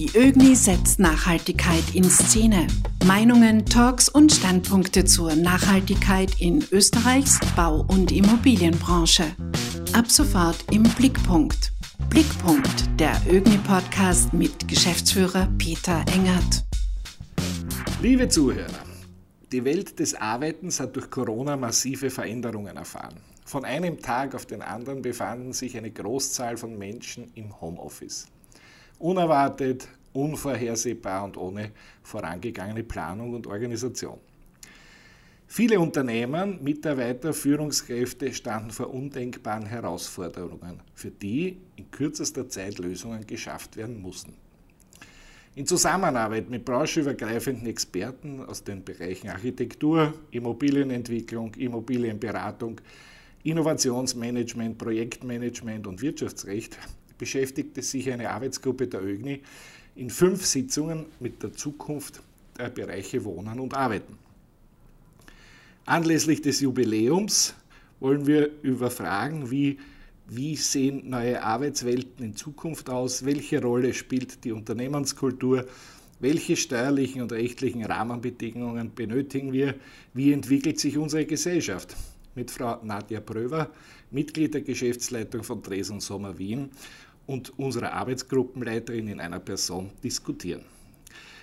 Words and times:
Die 0.00 0.16
ÖGNI 0.16 0.56
setzt 0.56 0.98
Nachhaltigkeit 0.98 1.94
in 1.94 2.04
Szene. 2.04 2.66
Meinungen, 3.04 3.66
Talks 3.66 4.08
und 4.08 4.32
Standpunkte 4.32 5.04
zur 5.04 5.34
Nachhaltigkeit 5.34 6.40
in 6.40 6.64
Österreichs 6.72 7.38
Bau- 7.54 7.84
und 7.86 8.10
Immobilienbranche. 8.10 9.24
Ab 9.92 10.10
sofort 10.10 10.56
im 10.70 10.84
Blickpunkt. 10.84 11.72
Blickpunkt, 12.08 12.88
der 12.98 13.12
ÖGNI-Podcast 13.28 14.32
mit 14.32 14.66
Geschäftsführer 14.66 15.50
Peter 15.58 16.02
Engert. 16.14 16.64
Liebe 18.00 18.26
Zuhörer, 18.26 18.70
die 19.52 19.66
Welt 19.66 19.98
des 19.98 20.14
Arbeitens 20.14 20.80
hat 20.80 20.96
durch 20.96 21.10
Corona 21.10 21.58
massive 21.58 22.08
Veränderungen 22.08 22.78
erfahren. 22.78 23.20
Von 23.44 23.66
einem 23.66 24.00
Tag 24.00 24.34
auf 24.34 24.46
den 24.46 24.62
anderen 24.62 25.02
befanden 25.02 25.52
sich 25.52 25.76
eine 25.76 25.90
Großzahl 25.90 26.56
von 26.56 26.78
Menschen 26.78 27.30
im 27.34 27.60
Homeoffice 27.60 28.28
unerwartet, 29.00 29.88
unvorhersehbar 30.12 31.24
und 31.24 31.36
ohne 31.36 31.72
vorangegangene 32.02 32.84
Planung 32.84 33.34
und 33.34 33.46
Organisation. 33.46 34.18
Viele 35.46 35.80
Unternehmen, 35.80 36.62
Mitarbeiter, 36.62 37.32
Führungskräfte 37.32 38.32
standen 38.32 38.70
vor 38.70 38.94
undenkbaren 38.94 39.66
Herausforderungen, 39.66 40.80
für 40.94 41.10
die 41.10 41.58
in 41.74 41.90
kürzester 41.90 42.48
Zeit 42.48 42.78
Lösungen 42.78 43.26
geschafft 43.26 43.76
werden 43.76 44.00
mussten. 44.00 44.34
In 45.56 45.66
Zusammenarbeit 45.66 46.48
mit 46.48 46.64
branchenübergreifenden 46.64 47.66
Experten 47.66 48.44
aus 48.44 48.62
den 48.62 48.84
Bereichen 48.84 49.28
Architektur, 49.28 50.14
Immobilienentwicklung, 50.30 51.52
Immobilienberatung, 51.56 52.80
Innovationsmanagement, 53.42 54.78
Projektmanagement 54.78 55.88
und 55.88 56.00
Wirtschaftsrecht 56.00 56.78
beschäftigte 57.20 57.82
sich 57.82 58.10
eine 58.10 58.30
Arbeitsgruppe 58.30 58.88
der 58.88 59.04
ÖGNI 59.04 59.42
in 59.94 60.08
fünf 60.08 60.46
Sitzungen 60.46 61.04
mit 61.20 61.42
der 61.42 61.52
Zukunft 61.52 62.22
der 62.58 62.70
Bereiche 62.70 63.22
Wohnen 63.24 63.60
und 63.60 63.74
Arbeiten. 63.74 64.18
Anlässlich 65.84 66.40
des 66.40 66.60
Jubiläums 66.60 67.54
wollen 68.00 68.26
wir 68.26 68.50
überfragen, 68.62 69.50
wie, 69.50 69.78
wie 70.28 70.56
sehen 70.56 71.10
neue 71.10 71.42
Arbeitswelten 71.42 72.24
in 72.24 72.36
Zukunft 72.36 72.88
aus, 72.88 73.26
welche 73.26 73.60
Rolle 73.60 73.92
spielt 73.92 74.42
die 74.44 74.52
Unternehmenskultur, 74.52 75.66
welche 76.20 76.56
steuerlichen 76.56 77.20
und 77.20 77.32
rechtlichen 77.32 77.84
Rahmenbedingungen 77.84 78.94
benötigen 78.94 79.52
wir, 79.52 79.74
wie 80.14 80.32
entwickelt 80.32 80.80
sich 80.80 80.96
unsere 80.96 81.26
Gesellschaft. 81.26 81.94
Mit 82.34 82.50
Frau 82.50 82.82
Nadja 82.82 83.20
Pröver, 83.20 83.70
Mitglied 84.10 84.54
der 84.54 84.62
Geschäftsleitung 84.62 85.42
von 85.42 85.62
Dresden 85.62 86.00
Sommer 86.00 86.38
Wien 86.38 86.70
und 87.30 87.56
unserer 87.60 87.92
Arbeitsgruppenleiterin 87.92 89.06
in 89.06 89.20
einer 89.20 89.38
Person 89.38 89.90
diskutieren. 90.02 90.64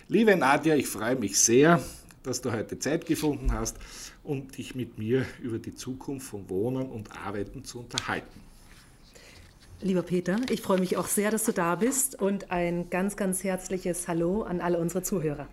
Liebe 0.10 0.36
Nadja, 0.36 0.76
ich 0.76 0.88
freue 0.88 1.16
mich 1.16 1.40
sehr, 1.40 1.82
dass 2.24 2.42
du 2.42 2.52
heute 2.52 2.78
Zeit 2.78 3.06
gefunden 3.06 3.54
hast, 3.54 3.78
um 4.22 4.50
dich 4.52 4.76
mit 4.76 4.98
mir 4.98 5.26
über 5.42 5.60
die 5.60 5.74
Zukunft 5.74 6.28
von 6.28 6.50
Wohnen 6.50 6.90
und 6.90 7.10
Arbeiten 7.26 7.64
zu 7.64 7.80
unterhalten. 7.80 8.42
Lieber 9.80 10.02
Peter, 10.02 10.38
ich 10.50 10.62
freue 10.62 10.80
mich 10.80 10.98
auch 10.98 11.08
sehr, 11.08 11.32
dass 11.32 11.46
du 11.46 11.54
da 11.54 11.76
bist 11.76 12.20
und 12.22 12.52
ein 12.52 12.90
ganz, 12.90 13.16
ganz 13.16 13.46
herzliches 13.46 14.10
Hallo 14.10 14.42
an 14.42 14.60
alle 14.60 14.80
unsere 14.80 15.04
Zuhörer. 15.04 15.48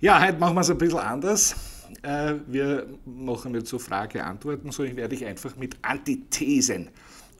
Ja, 0.00 0.22
heute 0.24 0.38
machen 0.38 0.54
wir 0.54 0.62
es 0.62 0.70
ein 0.70 0.78
bisschen 0.78 1.00
anders. 1.00 1.54
Äh, 2.00 2.36
wir 2.46 2.86
machen 3.04 3.52
nicht 3.52 3.66
so 3.66 3.78
Frage-Antworten, 3.78 4.72
sondern 4.72 4.92
ich 4.92 4.96
werde 4.96 5.16
dich 5.16 5.26
einfach 5.26 5.54
mit 5.56 5.76
Antithesen 5.82 6.88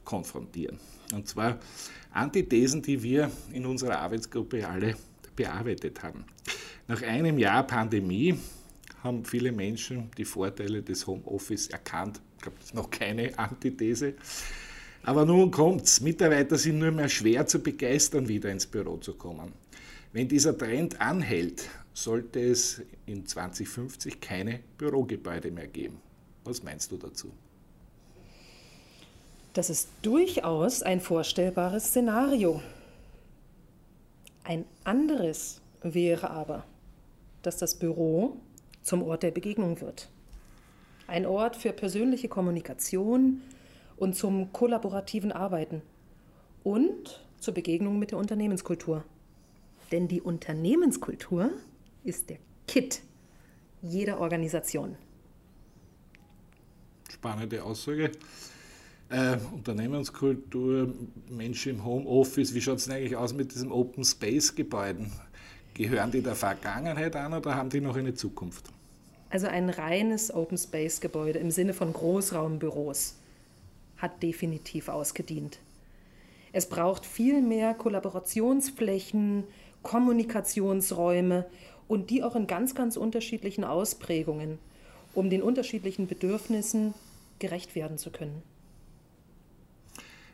konfrontieren. 0.03 0.77
Und 1.13 1.27
zwar 1.27 1.59
Antithesen, 2.11 2.81
die 2.81 3.01
wir 3.01 3.31
in 3.51 3.65
unserer 3.65 3.99
Arbeitsgruppe 3.99 4.67
alle 4.67 4.95
bearbeitet 5.35 6.03
haben. 6.03 6.25
Nach 6.87 7.01
einem 7.01 7.37
Jahr 7.37 7.65
Pandemie 7.65 8.37
haben 9.03 9.23
viele 9.23 9.51
Menschen 9.51 10.09
die 10.17 10.25
Vorteile 10.25 10.81
des 10.81 11.07
Homeoffice 11.07 11.67
erkannt. 11.67 12.19
Ich 12.35 12.41
glaube, 12.43 12.57
das 12.57 12.67
ist 12.67 12.75
noch 12.75 12.89
keine 12.89 13.37
Antithese. 13.37 14.15
Aber 15.03 15.25
nun 15.25 15.51
kommt's. 15.51 16.01
Mitarbeiter 16.01 16.57
sind 16.57 16.79
nur 16.79 16.91
mehr 16.91 17.09
schwer 17.09 17.45
zu 17.47 17.59
begeistern, 17.59 18.27
wieder 18.27 18.51
ins 18.51 18.65
Büro 18.65 18.97
zu 18.97 19.13
kommen. 19.13 19.53
Wenn 20.11 20.27
dieser 20.27 20.57
Trend 20.57 20.99
anhält, 20.99 21.69
sollte 21.93 22.39
es 22.39 22.81
in 23.05 23.25
2050 23.25 24.19
keine 24.19 24.59
Bürogebäude 24.77 25.51
mehr 25.51 25.67
geben. 25.67 25.97
Was 26.43 26.63
meinst 26.63 26.91
du 26.91 26.97
dazu? 26.97 27.31
Das 29.53 29.69
ist 29.69 29.89
durchaus 30.03 30.83
ein 30.83 31.01
vorstellbares 31.01 31.85
Szenario. 31.87 32.61
Ein 34.43 34.65
anderes 34.83 35.61
wäre 35.81 36.29
aber, 36.29 36.65
dass 37.41 37.57
das 37.57 37.75
Büro 37.75 38.37
zum 38.83 39.01
Ort 39.03 39.23
der 39.23 39.31
Begegnung 39.31 39.81
wird. 39.81 40.09
Ein 41.07 41.25
Ort 41.25 41.55
für 41.55 41.73
persönliche 41.73 42.27
Kommunikation 42.27 43.41
und 43.97 44.15
zum 44.15 44.53
kollaborativen 44.53 45.31
Arbeiten 45.31 45.81
und 46.63 47.23
zur 47.39 47.53
Begegnung 47.53 47.97
mit 47.97 48.11
der 48.11 48.19
Unternehmenskultur. 48.19 49.03
Denn 49.91 50.07
die 50.07 50.21
Unternehmenskultur 50.21 51.49
ist 52.03 52.29
der 52.29 52.37
Kit 52.67 53.01
jeder 53.81 54.19
Organisation. 54.19 54.95
Spannende 57.11 57.63
Aussage 57.63 58.11
äh, 59.09 59.37
Unternehmenskultur, 59.53 60.93
Menschen 61.29 61.77
im 61.77 61.85
Homeoffice, 61.85 62.53
wie 62.53 62.61
schaut 62.61 62.77
es 62.77 62.89
eigentlich 62.89 63.15
aus 63.15 63.33
mit 63.33 63.53
diesen 63.53 63.71
Open 63.71 64.03
Space 64.03 64.55
Gebäuden? 64.55 65.11
Gehören 65.73 66.11
die 66.11 66.21
der 66.21 66.35
Vergangenheit 66.35 67.15
an 67.15 67.33
oder 67.33 67.55
haben 67.55 67.69
die 67.69 67.81
noch 67.81 67.95
eine 67.95 68.13
Zukunft? 68.13 68.69
Also 69.29 69.47
ein 69.47 69.69
reines 69.69 70.33
Open 70.33 70.57
Space 70.57 71.01
Gebäude 71.01 71.39
im 71.39 71.51
Sinne 71.51 71.73
von 71.73 71.93
Großraumbüros 71.93 73.15
hat 73.97 74.23
definitiv 74.23 74.89
ausgedient. 74.89 75.59
Es 76.51 76.67
braucht 76.67 77.05
viel 77.05 77.41
mehr 77.41 77.73
Kollaborationsflächen, 77.75 79.43
Kommunikationsräume 79.83 81.45
und 81.87 82.09
die 82.09 82.23
auch 82.23 82.35
in 82.35 82.47
ganz, 82.47 82.73
ganz 82.75 82.97
unterschiedlichen 82.97 83.63
Ausprägungen, 83.63 84.57
um 85.13 85.29
den 85.29 85.41
unterschiedlichen 85.41 86.07
Bedürfnissen 86.07 86.93
gerecht 87.37 87.75
werden 87.75 87.97
zu 87.97 88.09
können. 88.09 88.41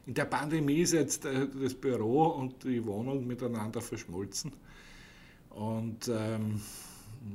In 0.05 0.13
der 0.13 0.25
Pandemie 0.25 0.81
ist 0.81 0.93
jetzt 0.93 1.25
äh, 1.25 1.47
das 1.61 1.73
Büro 1.73 2.27
und 2.27 2.63
die 2.63 2.85
Wohnung 2.85 3.25
miteinander 3.25 3.81
verschmolzen. 3.81 4.53
Und 5.49 6.07
ähm, 6.09 6.61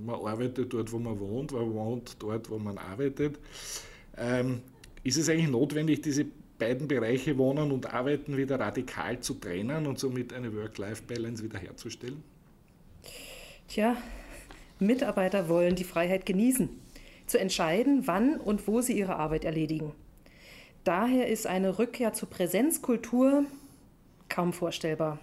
man 0.04 0.14
arbeitet 0.14 0.72
dort, 0.72 0.92
wo 0.92 0.98
man 0.98 1.18
wohnt, 1.18 1.52
man 1.52 1.72
wohnt 1.74 2.16
dort, 2.20 2.48
wo 2.50 2.58
man 2.58 2.78
arbeitet. 2.78 3.38
Ähm, 4.16 4.60
ist 5.02 5.16
es 5.16 5.28
eigentlich 5.28 5.48
notwendig, 5.48 6.02
diese 6.02 6.26
beiden 6.58 6.86
Bereiche 6.86 7.36
Wohnen 7.38 7.72
und 7.72 7.92
Arbeiten 7.92 8.36
wieder 8.36 8.60
radikal 8.60 9.18
zu 9.20 9.34
trennen 9.34 9.86
und 9.86 9.98
somit 9.98 10.32
eine 10.32 10.54
Work-Life-Balance 10.54 11.42
wiederherzustellen? 11.42 12.22
Tja, 13.66 13.96
Mitarbeiter 14.78 15.48
wollen 15.48 15.74
die 15.74 15.84
Freiheit 15.84 16.26
genießen, 16.26 16.68
zu 17.26 17.40
entscheiden, 17.40 18.06
wann 18.06 18.36
und 18.36 18.66
wo 18.68 18.80
sie 18.80 18.98
ihre 18.98 19.16
Arbeit 19.16 19.44
erledigen. 19.44 19.92
Daher 20.84 21.28
ist 21.28 21.46
eine 21.46 21.78
Rückkehr 21.78 22.12
zur 22.12 22.30
Präsenzkultur 22.30 23.44
kaum 24.28 24.52
vorstellbar. 24.52 25.18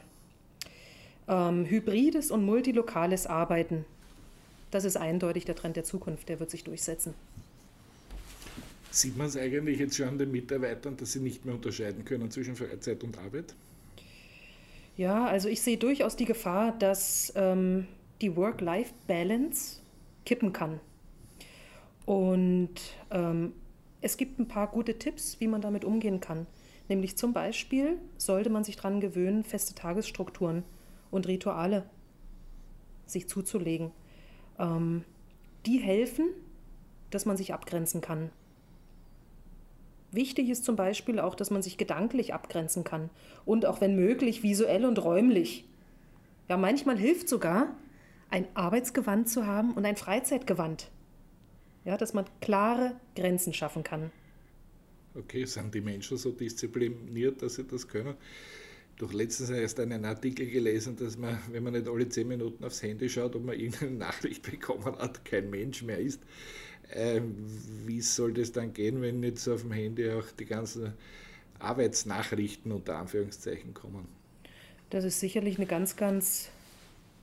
Ähm, 1.28 1.66
hybrides 1.66 2.29
und 2.31 2.45
multilokales 2.45 3.25
Arbeiten, 3.25 3.85
das 4.72 4.85
ist 4.85 4.97
eindeutig 4.97 5.45
der 5.45 5.56
Trend 5.56 5.75
der 5.75 5.84
Zukunft, 5.84 6.29
der 6.29 6.40
wird 6.40 6.51
sich 6.51 6.63
durchsetzen. 6.63 7.13
Sieht 8.91 9.18
man 9.18 9.28
es 9.28 9.38
eigentlich 9.38 9.79
jetzt 9.79 9.95
schon 9.95 10.07
an 10.07 10.18
den 10.18 10.31
Mitarbeitern, 10.31 10.97
dass 10.97 11.13
sie 11.13 11.19
nicht 11.19 11.45
mehr 11.45 11.56
unterscheiden 11.56 12.06
können 12.06 12.31
zwischen 12.31 12.56
Freizeit 12.56 13.03
und 13.03 13.18
Arbeit? 13.18 13.56
Ja, 14.95 15.25
also 15.25 15.50
ich 15.50 15.62
sehe 15.62 15.78
durchaus 15.78 16.16
die 16.16 16.25
Gefahr, 16.25 16.71
dass 16.77 17.31
ähm, 17.36 17.88
die 18.21 18.36
Work-Life-Balance 18.36 19.81
kippen 20.25 20.53
kann. 20.53 20.80
Und 22.06 22.74
ähm, 23.12 23.53
es 24.01 24.17
gibt 24.17 24.39
ein 24.39 24.47
paar 24.47 24.67
gute 24.67 24.97
Tipps, 24.99 25.39
wie 25.39 25.47
man 25.47 25.61
damit 25.61 25.85
umgehen 25.85 26.19
kann. 26.19 26.47
Nämlich 26.89 27.17
zum 27.17 27.33
Beispiel 27.33 27.99
sollte 28.17 28.49
man 28.49 28.63
sich 28.63 28.77
daran 28.77 29.01
gewöhnen, 29.01 29.44
feste 29.44 29.75
Tagesstrukturen 29.75 30.63
und 31.11 31.27
Rituale 31.27 31.89
sich 33.05 33.27
zuzulegen. 33.27 33.91
Ähm, 34.59 35.03
die 35.65 35.79
helfen, 35.79 36.29
dass 37.09 37.25
man 37.25 37.38
sich 37.38 37.53
abgrenzen 37.53 38.01
kann. 38.01 38.29
Wichtig 40.11 40.50
ist 40.50 40.63
zum 40.63 40.75
Beispiel 40.75 41.19
auch, 41.19 41.35
dass 41.35 41.51
man 41.51 41.61
sich 41.61 41.77
gedanklich 41.77 42.33
abgrenzen 42.33 42.83
kann 42.83 43.09
und 43.45 43.65
auch 43.65 43.81
wenn 43.81 43.95
möglich 43.95 44.43
visuell 44.43 44.85
und 44.85 45.03
räumlich. 45.03 45.67
Ja, 46.47 46.55
manchmal 46.55 46.97
hilft 46.97 47.27
sogar, 47.27 47.75
ein 48.29 48.47
Arbeitsgewand 48.53 49.27
zu 49.27 49.45
haben 49.45 49.73
und 49.73 49.85
ein 49.85 49.97
Freizeitgewand 49.97 50.89
ja, 51.88 51.98
dass 51.98 52.13
man 52.13 52.25
klare 52.42 52.95
Grenzen 53.16 53.54
schaffen 53.54 53.81
kann. 53.84 54.12
Okay, 55.16 55.45
sind 55.45 55.74
die 55.74 55.81
Menschen 55.81 56.18
so 56.18 56.31
diszipliniert, 56.31 57.42
dass 57.42 57.56
sie 57.56 57.63
das 57.63 57.88
können? 57.88 58.16
doch 58.98 59.13
letztens 59.13 59.51
erst 59.51 59.80
einen 59.80 60.06
Artikel 60.06 60.48
gelesen, 60.48 60.95
dass 60.95 61.18
man, 61.18 61.38
wenn 61.51 61.63
man 61.63 61.74
nicht 61.74 61.88
alle 61.88 62.10
zehn 62.10 62.28
Minuten 62.28 62.63
aufs 62.63 62.81
Handy 62.81 63.07
schaut, 63.07 63.36
ob 63.36 63.45
man 63.45 63.56
irgendeine 63.60 63.92
Nachricht 63.92 64.44
bekommen 64.44 64.98
hat, 64.98 65.24
kein 65.24 65.50
Mensch 65.50 65.84
mehr 65.84 66.00
ist. 66.00 66.19
Ähm, 66.92 67.36
wie 67.86 68.01
soll 68.01 68.34
das 68.34 68.51
dann 68.51 68.74
gehen, 68.74 69.01
wenn 69.01 69.22
jetzt 69.22 69.48
auf 69.48 69.62
dem 69.62 69.72
Handy 69.72 70.10
auch 70.10 70.25
die 70.39 70.45
ganzen 70.45 70.94
Arbeitsnachrichten 71.60 72.72
unter 72.72 72.98
Anführungszeichen 72.98 73.74
kommen? 73.74 74.07
Das 74.89 75.04
ist 75.04 75.19
sicherlich 75.19 75.57
eine 75.57 75.68
ganz, 75.68 75.95
ganz 75.95 76.50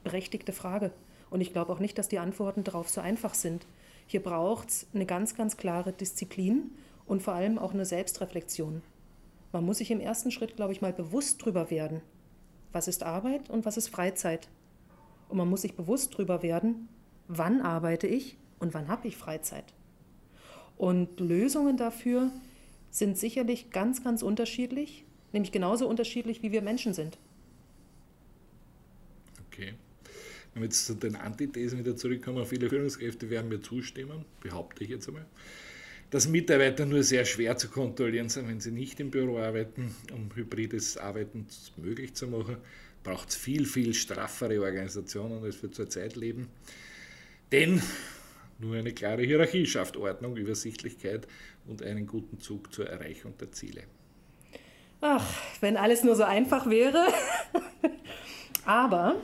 berechtigte 0.05 0.53
Frage. 0.53 0.93
Und 1.31 1.41
ich 1.41 1.53
glaube 1.53 1.73
auch 1.73 1.81
nicht, 1.81 1.99
dass 1.99 2.09
die 2.09 2.19
Antworten 2.19 2.63
darauf 2.63 2.89
so 2.89 3.01
einfach 3.01 3.35
sind. 3.35 3.67
Hier 4.07 4.23
braucht 4.23 4.69
es 4.69 4.87
eine 4.95 5.07
ganz, 5.07 5.35
ganz 5.35 5.57
klare 5.57 5.93
Disziplin 5.93 6.71
und 7.07 7.23
vor 7.23 7.35
allem 7.35 7.59
auch 7.59 7.73
eine 7.73 7.85
Selbstreflexion. 7.85 8.83
Man 9.53 9.65
muss 9.65 9.79
sich 9.79 9.91
im 9.91 10.01
ersten 10.01 10.31
Schritt, 10.31 10.57
glaube 10.57 10.73
ich, 10.73 10.81
mal 10.81 10.93
bewusst 10.93 11.45
drüber 11.45 11.71
werden, 11.71 12.01
was 12.73 12.89
ist 12.89 13.03
Arbeit 13.03 13.51
und 13.51 13.65
was 13.65 13.77
ist 13.77 13.89
Freizeit. 13.89 14.49
Und 15.29 15.39
man 15.39 15.49
muss 15.49 15.63
sich 15.63 15.75
bewusst 15.75 16.17
drüber 16.17 16.43
werden, 16.43 16.89
wann 17.29 17.61
arbeite 17.61 18.07
ich 18.07 18.37
und 18.59 18.75
wann 18.75 18.89
habe 18.89 19.09
ich 19.09 19.17
Freizeit. 19.17 19.73
Und 20.77 21.21
Lösungen 21.21 21.77
dafür 21.77 22.31
sind 22.91 23.17
sicherlich 23.19 23.71
ganz, 23.71 24.03
ganz 24.03 24.23
unterschiedlich, 24.23 25.05
nämlich 25.33 25.53
genauso 25.53 25.89
unterschiedlich, 25.89 26.43
wie 26.43 26.53
wir 26.53 26.63
Menschen 26.63 26.95
sind. 26.95 27.19
Okay. 29.47 29.75
Wenn 30.55 30.63
wir 30.63 30.67
jetzt 30.67 30.87
zu 30.87 30.95
den 30.95 31.17
Antithesen 31.17 31.79
wieder 31.81 31.97
zurückkommen, 31.97 32.47
viele 32.47 32.71
Führungskräfte 32.71 33.29
werden 33.29 33.49
mir 33.49 33.61
zustimmen, 33.61 34.25
behaupte 34.41 34.85
ich 34.85 34.91
jetzt 34.91 35.09
einmal 35.09 35.27
dass 36.15 36.29
Mitarbeiter 36.29 36.87
nur 36.87 37.03
sehr 37.03 37.25
schwer 37.25 37.57
zu 37.57 37.69
kontrollieren 37.69 38.29
sind, 38.29 38.47
wenn 38.47 38.61
sie 38.61 38.71
nicht 38.71 39.01
im 39.01 39.11
Büro 39.11 39.39
arbeiten. 39.39 39.97
Um 40.13 40.31
hybrides 40.33 40.97
Arbeiten 40.97 41.49
möglich 41.77 42.15
zu 42.15 42.29
machen, 42.29 42.59
braucht 43.03 43.31
es 43.31 43.35
viel, 43.35 43.67
viel 43.67 43.95
straffere 43.95 44.63
Organisationen, 44.63 45.43
als 45.43 45.61
wir 45.61 45.73
zurzeit 45.73 46.15
leben. 46.15 46.49
Denn 47.51 47.83
nur 48.61 48.77
eine 48.77 48.93
klare 48.93 49.23
Hierarchie 49.23 49.67
schafft 49.67 49.97
Ordnung, 49.97 50.37
Übersichtlichkeit 50.37 51.27
und 51.67 51.83
einen 51.83 52.07
guten 52.07 52.39
Zug 52.39 52.73
zur 52.73 52.89
Erreichung 52.89 53.37
der 53.39 53.51
Ziele. 53.51 53.83
Ach, 55.01 55.27
wenn 55.61 55.77
alles 55.77 56.05
nur 56.05 56.15
so 56.15 56.23
einfach 56.23 56.71
wäre. 56.71 57.09
Aber 58.65 59.17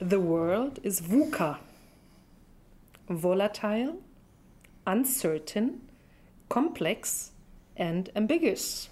the 0.00 0.20
world 0.20 0.78
is 0.82 1.00
VUCA. 1.00 1.58
Volatile, 3.08 3.94
uncertain, 4.84 5.80
complex 6.48 7.32
and 7.76 8.14
ambiguous. 8.16 8.90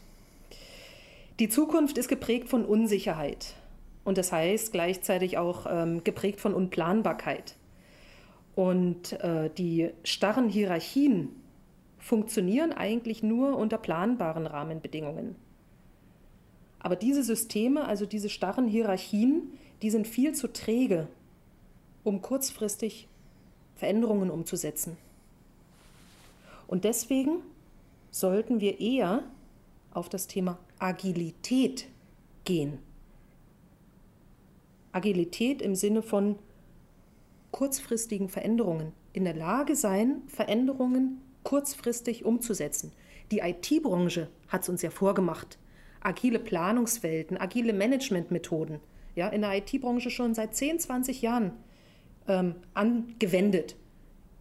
Die 1.41 1.49
Zukunft 1.49 1.99
ist 1.99 2.09
geprägt 2.09 2.49
von 2.49 2.65
Unsicherheit 2.65 3.55
und 4.05 4.19
das 4.19 4.31
heißt 4.31 4.73
gleichzeitig 4.73 5.37
auch 5.37 5.67
ähm, 5.69 6.05
geprägt 6.05 6.41
von 6.41 6.55
Unplanbarkeit. 6.55 7.57
Und 8.55 9.15
äh, 9.15 9.51
die 9.51 9.91
starren 10.05 10.49
Hierarchien 10.49 11.31
funktionieren 11.99 12.73
eigentlich 12.73 13.23
nur 13.25 13.57
unter 13.57 13.79
planbaren 13.79 14.47
Rahmenbedingungen. 14.47 15.35
Aber 16.79 16.95
diese 16.95 17.25
Systeme, 17.25 17.87
also 17.87 18.07
diese 18.07 18.29
starren 18.29 18.69
Hierarchien, 18.69 19.55
die 19.83 19.91
sind 19.91 20.07
viel 20.07 20.35
zu 20.35 20.53
träge, 20.53 21.09
um 22.03 22.23
kurzfristig 22.23 23.09
Veränderungen 23.77 24.31
umzusetzen. 24.31 24.97
Und 26.67 26.85
deswegen 26.85 27.43
sollten 28.11 28.61
wir 28.61 28.81
eher 28.81 29.25
auf 29.93 30.09
das 30.09 30.27
Thema 30.27 30.59
Agilität 30.79 31.89
gehen. 32.45 32.79
Agilität 34.93 35.61
im 35.61 35.75
Sinne 35.75 36.03
von 36.03 36.39
kurzfristigen 37.51 38.29
Veränderungen, 38.29 38.93
in 39.13 39.25
der 39.25 39.35
Lage 39.35 39.77
sein, 39.77 40.23
Veränderungen 40.27 41.21
kurzfristig 41.43 42.25
umzusetzen. 42.25 42.93
Die 43.31 43.39
IT-Branche 43.39 44.29
hat 44.49 44.63
es 44.63 44.69
uns 44.69 44.83
ja 44.83 44.91
vorgemacht. 44.91 45.59
Agile 46.01 46.39
Planungswelten, 46.39 47.39
agile 47.39 47.73
Managementmethoden, 47.73 48.81
ja, 49.15 49.29
in 49.29 49.43
der 49.43 49.57
IT-Branche 49.57 50.11
schon 50.11 50.35
seit 50.35 50.55
10, 50.55 50.81
20 50.81 51.23
Jahren 51.23 51.53
ähm, 52.29 52.57
angewendet. 52.75 53.77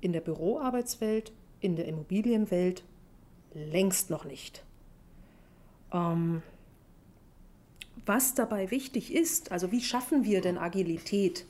In 0.02 0.14
der 0.14 0.22
Büroarbeitswelt 0.22 1.32
in 1.60 1.76
der 1.76 1.86
Immobilienwelt 1.88 2.84
längst 3.54 4.10
noch 4.10 4.26
nicht. 4.26 4.64
Ähm, 5.94 6.42
was 8.06 8.36
dabei 8.36 8.70
wichtig 8.70 9.14
ist, 9.14 9.52
also 9.52 9.72
wie 9.72 9.82
schaffen 9.82 10.26
wir 10.26 10.42
denn 10.42 10.58
Agilität? 10.58 11.46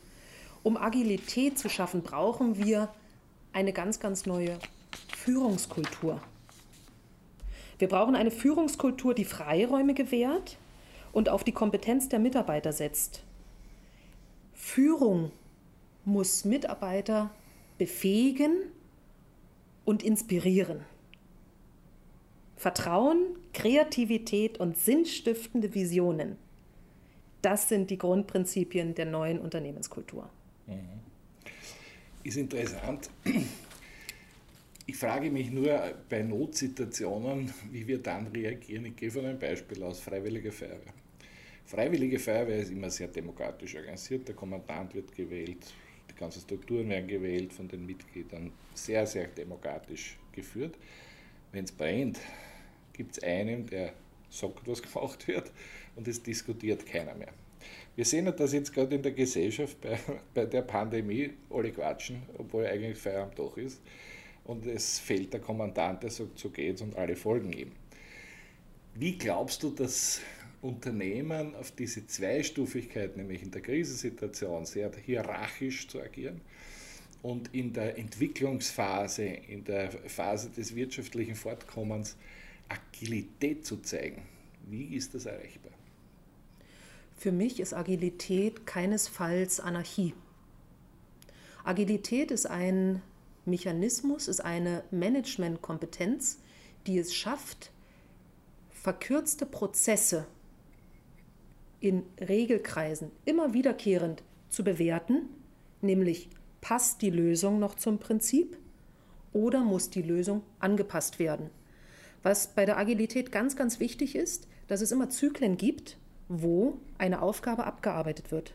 Um 0.62 0.78
Agilität 0.78 1.58
zu 1.58 1.68
schaffen, 1.68 2.04
brauchen 2.04 2.58
wir 2.58 2.90
eine 3.54 3.74
ganz, 3.74 4.00
ganz 4.00 4.26
neue 4.26 4.60
Führungskultur. 5.18 6.22
Wir 7.80 7.88
brauchen 7.88 8.16
eine 8.16 8.32
Führungskultur, 8.32 9.14
die 9.14 9.26
Freiräume 9.26 9.94
gewährt 9.94 10.58
und 11.14 11.30
auf 11.30 11.46
die 11.46 11.54
Kompetenz 11.54 12.10
der 12.10 12.20
Mitarbeiter 12.20 12.74
setzt. 12.74 13.24
Führung 14.54 15.32
muss 16.04 16.44
Mitarbeiter 16.44 17.32
befähigen 17.78 18.52
und 19.86 20.04
inspirieren. 20.04 20.82
Vertrauen, 22.58 23.20
Kreativität 23.54 24.60
und 24.60 24.78
sinnstiftende 24.78 25.74
Visionen. 25.74 26.38
Das 27.42 27.68
sind 27.68 27.90
die 27.90 27.98
Grundprinzipien 27.98 28.96
der 28.96 29.06
neuen 29.06 29.40
Unternehmenskultur. 29.40 30.30
Mhm. 30.68 31.02
Ist 32.24 32.38
interessant. 32.38 33.10
Ich 34.86 34.98
frage 34.98 35.30
mich 35.30 35.52
nur 35.52 35.94
bei 36.10 36.24
Notsituationen, 36.24 37.54
wie 37.72 37.86
wir 37.86 38.02
dann 38.02 38.28
reagieren. 38.28 38.86
Ich 38.86 38.96
gehe 38.96 39.12
von 39.12 39.26
einem 39.26 39.40
Beispiel 39.40 39.84
aus, 39.84 40.00
Freiwillige 40.00 40.52
Feuerwehr. 40.52 40.94
Freiwillige 41.66 42.20
Feuerwehr 42.20 42.58
ist 42.58 42.72
immer 42.72 42.90
sehr 42.90 43.08
demokratisch 43.08 43.76
organisiert, 43.76 44.28
der 44.28 44.36
Kommandant 44.36 44.94
wird 44.94 45.16
gewählt, 45.16 45.66
die 46.10 46.16
ganzen 46.16 46.42
Strukturen 46.42 46.90
werden 46.90 47.08
gewählt 47.08 47.54
von 47.54 47.68
den 47.68 47.86
Mitgliedern, 47.86 48.52
sehr, 48.74 49.06
sehr 49.08 49.28
demokratisch 49.28 50.18
geführt. 50.32 50.78
Wenn 51.52 51.64
es 51.64 51.72
brennt, 51.72 52.20
gibt 52.92 53.18
es 53.18 53.24
einen, 53.24 53.66
der 53.66 53.94
sagt, 54.30 54.68
was 54.68 54.82
gemacht 54.82 55.28
wird 55.28 55.52
und 55.96 56.08
es 56.08 56.22
diskutiert 56.22 56.86
keiner 56.86 57.16
mehr. 57.16 57.34
Wir 57.96 58.06
sehen 58.06 58.26
ja, 58.26 58.32
dass 58.32 58.54
jetzt 58.54 58.74
gerade 58.74 58.96
in 58.96 59.04
der 59.04 59.12
Gesellschaft 59.12 59.80
bei, 59.80 59.98
bei 60.34 60.46
der 60.46 60.64
Pandemie 60.64 61.32
alle 61.50 61.72
quatschen, 61.72 62.24
obwohl 62.38 62.66
eigentlich 62.66 62.98
Feier 62.98 63.24
am 63.24 63.36
Dach 63.36 63.58
ist. 63.58 63.82
Und 64.44 64.66
es 64.66 65.00
fällt 65.00 65.32
der 65.32 65.40
Kommandant, 65.40 66.04
der 66.04 66.10
sagt, 66.10 66.38
so 66.38 66.50
geht's 66.50 66.82
und 66.82 66.98
alle 66.98 67.16
folgen 67.16 67.54
ihm. 67.54 67.72
Wie 68.96 69.18
glaubst 69.18 69.64
du, 69.64 69.70
dass 69.70 70.22
Unternehmen 70.64 71.56
auf 71.56 71.72
diese 71.72 72.08
Zweistufigkeit, 72.08 73.18
nämlich 73.18 73.44
in 73.44 73.52
der 73.52 73.62
Krisensituation 73.62 74.66
sehr 74.66 74.92
hierarchisch 75.06 75.88
zu 75.88 76.02
agieren 76.02 76.42
und 77.22 77.54
in 77.54 77.74
der 77.74 77.98
Entwicklungsphase, 77.98 79.24
in 79.24 79.66
der 79.66 79.92
Phase 79.92 80.50
des 80.50 80.74
wirtschaftlichen 80.74 81.36
Fortkommens 81.36 82.16
Agilität 82.70 83.66
zu 83.66 83.78
zeigen. 83.82 84.24
Wie 84.66 84.96
ist 84.96 85.14
das 85.14 85.26
erreichbar? 85.26 85.74
Für 87.18 87.34
mich 87.34 87.60
ist 87.60 87.74
Agilität 87.74 88.66
keinesfalls 88.66 89.60
Anarchie. 89.60 90.14
Agilität 91.66 92.32
ist 92.32 92.46
ein 92.46 93.02
Mechanismus, 93.46 94.30
ist 94.30 94.40
eine 94.40 94.84
Managementkompetenz, 94.92 96.40
die 96.88 96.98
es 96.98 97.14
schafft, 97.14 97.72
verkürzte 98.72 99.46
Prozesse 99.46 100.26
in 101.84 102.04
Regelkreisen 102.18 103.12
immer 103.26 103.54
wiederkehrend 103.54 104.24
zu 104.48 104.64
bewerten, 104.64 105.28
nämlich 105.82 106.30
passt 106.62 107.02
die 107.02 107.10
Lösung 107.10 107.60
noch 107.60 107.76
zum 107.76 108.00
Prinzip 108.00 108.58
oder 109.34 109.66
muss 109.66 109.90
die 109.90 110.02
Lösung 110.02 110.44
angepasst 110.60 111.20
werden. 111.20 111.50
Was 112.22 112.48
bei 112.48 112.66
der 112.66 112.78
Agilität 112.78 113.34
ganz, 113.34 113.58
ganz 113.58 113.82
wichtig 113.82 114.16
ist, 114.16 114.48
dass 114.68 114.80
es 114.80 114.94
immer 114.94 115.10
Zyklen 115.10 115.58
gibt, 115.58 115.98
wo 116.30 116.80
eine 116.98 117.22
Aufgabe 117.22 117.66
abgearbeitet 117.66 118.32
wird. 118.32 118.54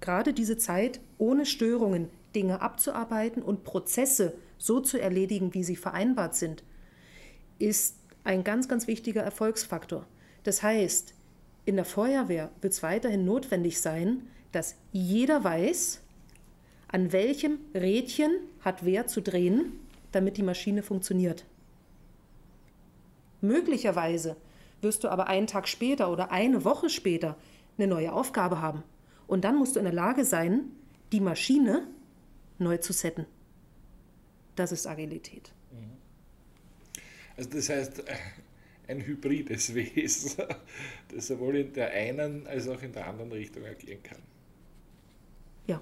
Gerade 0.00 0.32
diese 0.32 0.56
Zeit, 0.56 1.00
ohne 1.18 1.46
Störungen 1.46 2.10
Dinge 2.36 2.60
abzuarbeiten 2.60 3.42
und 3.42 3.64
Prozesse 3.64 4.34
so 4.56 4.78
zu 4.78 5.00
erledigen, 5.00 5.52
wie 5.52 5.64
sie 5.64 5.76
vereinbart 5.76 6.36
sind, 6.36 6.62
ist 7.58 7.96
ein 8.22 8.44
ganz, 8.44 8.68
ganz 8.68 8.86
wichtiger 8.86 9.22
Erfolgsfaktor. 9.22 10.06
Das 10.44 10.62
heißt, 10.62 11.14
in 11.64 11.76
der 11.76 11.84
Feuerwehr 11.84 12.50
wird 12.60 12.72
es 12.72 12.82
weiterhin 12.82 13.24
notwendig 13.24 13.80
sein, 13.80 14.28
dass 14.52 14.76
jeder 14.92 15.42
weiß, 15.42 16.00
an 16.88 17.12
welchem 17.12 17.58
Rädchen 17.74 18.30
hat 18.60 18.84
wer 18.84 19.06
zu 19.06 19.20
drehen, 19.20 19.72
damit 20.12 20.36
die 20.36 20.42
Maschine 20.42 20.82
funktioniert. 20.82 21.44
Möglicherweise 23.40 24.36
wirst 24.80 25.04
du 25.04 25.08
aber 25.08 25.26
einen 25.26 25.46
Tag 25.46 25.66
später 25.66 26.10
oder 26.10 26.30
eine 26.30 26.64
Woche 26.64 26.88
später 26.88 27.36
eine 27.76 27.88
neue 27.88 28.12
Aufgabe 28.12 28.60
haben. 28.60 28.82
Und 29.26 29.44
dann 29.44 29.56
musst 29.56 29.74
du 29.74 29.80
in 29.80 29.86
der 29.86 29.94
Lage 29.94 30.24
sein, 30.24 30.70
die 31.12 31.20
Maschine 31.20 31.88
neu 32.58 32.76
zu 32.78 32.92
setten. 32.92 33.26
Das 34.54 34.70
ist 34.70 34.86
Agilität. 34.86 35.52
Also 37.36 37.50
das 37.50 37.68
heißt, 37.68 38.04
ein 38.88 39.04
hybrides 39.04 39.74
Wesen, 39.74 40.44
das 41.14 41.26
sowohl 41.26 41.56
in 41.56 41.72
der 41.72 41.90
einen 41.90 42.46
als 42.46 42.68
auch 42.68 42.82
in 42.82 42.92
der 42.92 43.06
anderen 43.06 43.32
Richtung 43.32 43.64
agieren 43.64 44.02
kann. 44.02 44.22
Ja. 45.66 45.80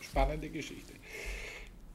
Spannende 0.00 0.48
Geschichte. 0.48 0.94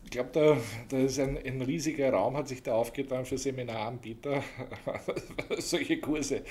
Ich 0.04 0.12
glaube, 0.12 0.30
da, 0.34 0.58
da 0.90 0.98
ist 1.04 1.20
ein, 1.20 1.38
ein, 1.38 1.62
riesiger 1.62 2.12
Raum, 2.12 2.36
hat 2.36 2.48
sich 2.48 2.64
da 2.64 2.74
aufgetan 2.74 3.26
für 3.26 3.38
Seminaranbieter, 3.38 4.44
solche 5.60 6.00
Kurse 6.00 6.44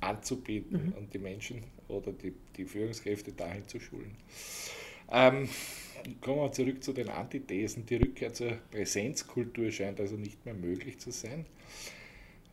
anzubieten 0.00 0.86
mhm. 0.86 0.92
und 0.92 1.12
die 1.12 1.18
Menschen 1.18 1.64
oder 1.88 2.12
die, 2.12 2.32
die 2.56 2.64
Führungskräfte 2.64 3.32
dahin 3.32 3.66
zu 3.66 3.80
schulen. 3.80 4.16
Ähm, 5.10 5.48
kommen 6.20 6.38
wir 6.38 6.52
zurück 6.52 6.82
zu 6.82 6.92
den 6.92 7.08
Antithesen. 7.08 7.84
Die 7.86 7.96
Rückkehr 7.96 8.32
zur 8.32 8.52
Präsenzkultur 8.70 9.70
scheint 9.70 10.00
also 10.00 10.16
nicht 10.16 10.44
mehr 10.44 10.54
möglich 10.54 10.98
zu 10.98 11.10
sein. 11.10 11.46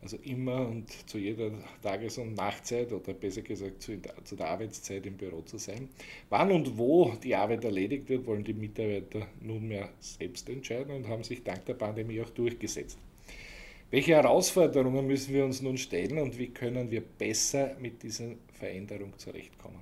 Also 0.00 0.16
immer 0.18 0.68
und 0.68 0.90
zu 1.08 1.18
jeder 1.18 1.50
Tages- 1.82 2.18
und 2.18 2.34
Nachtzeit 2.34 2.92
oder 2.92 3.14
besser 3.14 3.42
gesagt 3.42 3.82
zu, 3.82 4.00
zu, 4.24 4.36
der 4.36 4.48
Arbeitszeit 4.48 5.04
im 5.06 5.16
Büro 5.16 5.42
zu 5.42 5.58
sein. 5.58 5.88
Wann 6.28 6.52
und 6.52 6.78
wo 6.78 7.12
die 7.22 7.34
Arbeit 7.34 7.64
erledigt 7.64 8.08
wird, 8.08 8.24
wollen 8.26 8.44
die 8.44 8.54
Mitarbeiter 8.54 9.26
nunmehr 9.40 9.88
selbst 9.98 10.48
entscheiden 10.48 10.94
und 10.94 11.08
haben 11.08 11.24
sich 11.24 11.42
dank 11.42 11.64
der 11.66 11.74
Pandemie 11.74 12.20
auch 12.20 12.30
durchgesetzt. 12.30 12.98
Welche 13.90 14.12
Herausforderungen 14.12 15.06
müssen 15.06 15.34
wir 15.34 15.44
uns 15.44 15.62
nun 15.62 15.78
stellen 15.78 16.18
und 16.18 16.38
wie 16.38 16.48
können 16.48 16.90
wir 16.90 17.00
besser 17.00 17.74
mit 17.80 18.02
dieser 18.02 18.32
Veränderung 18.52 19.18
zurechtkommen? 19.18 19.80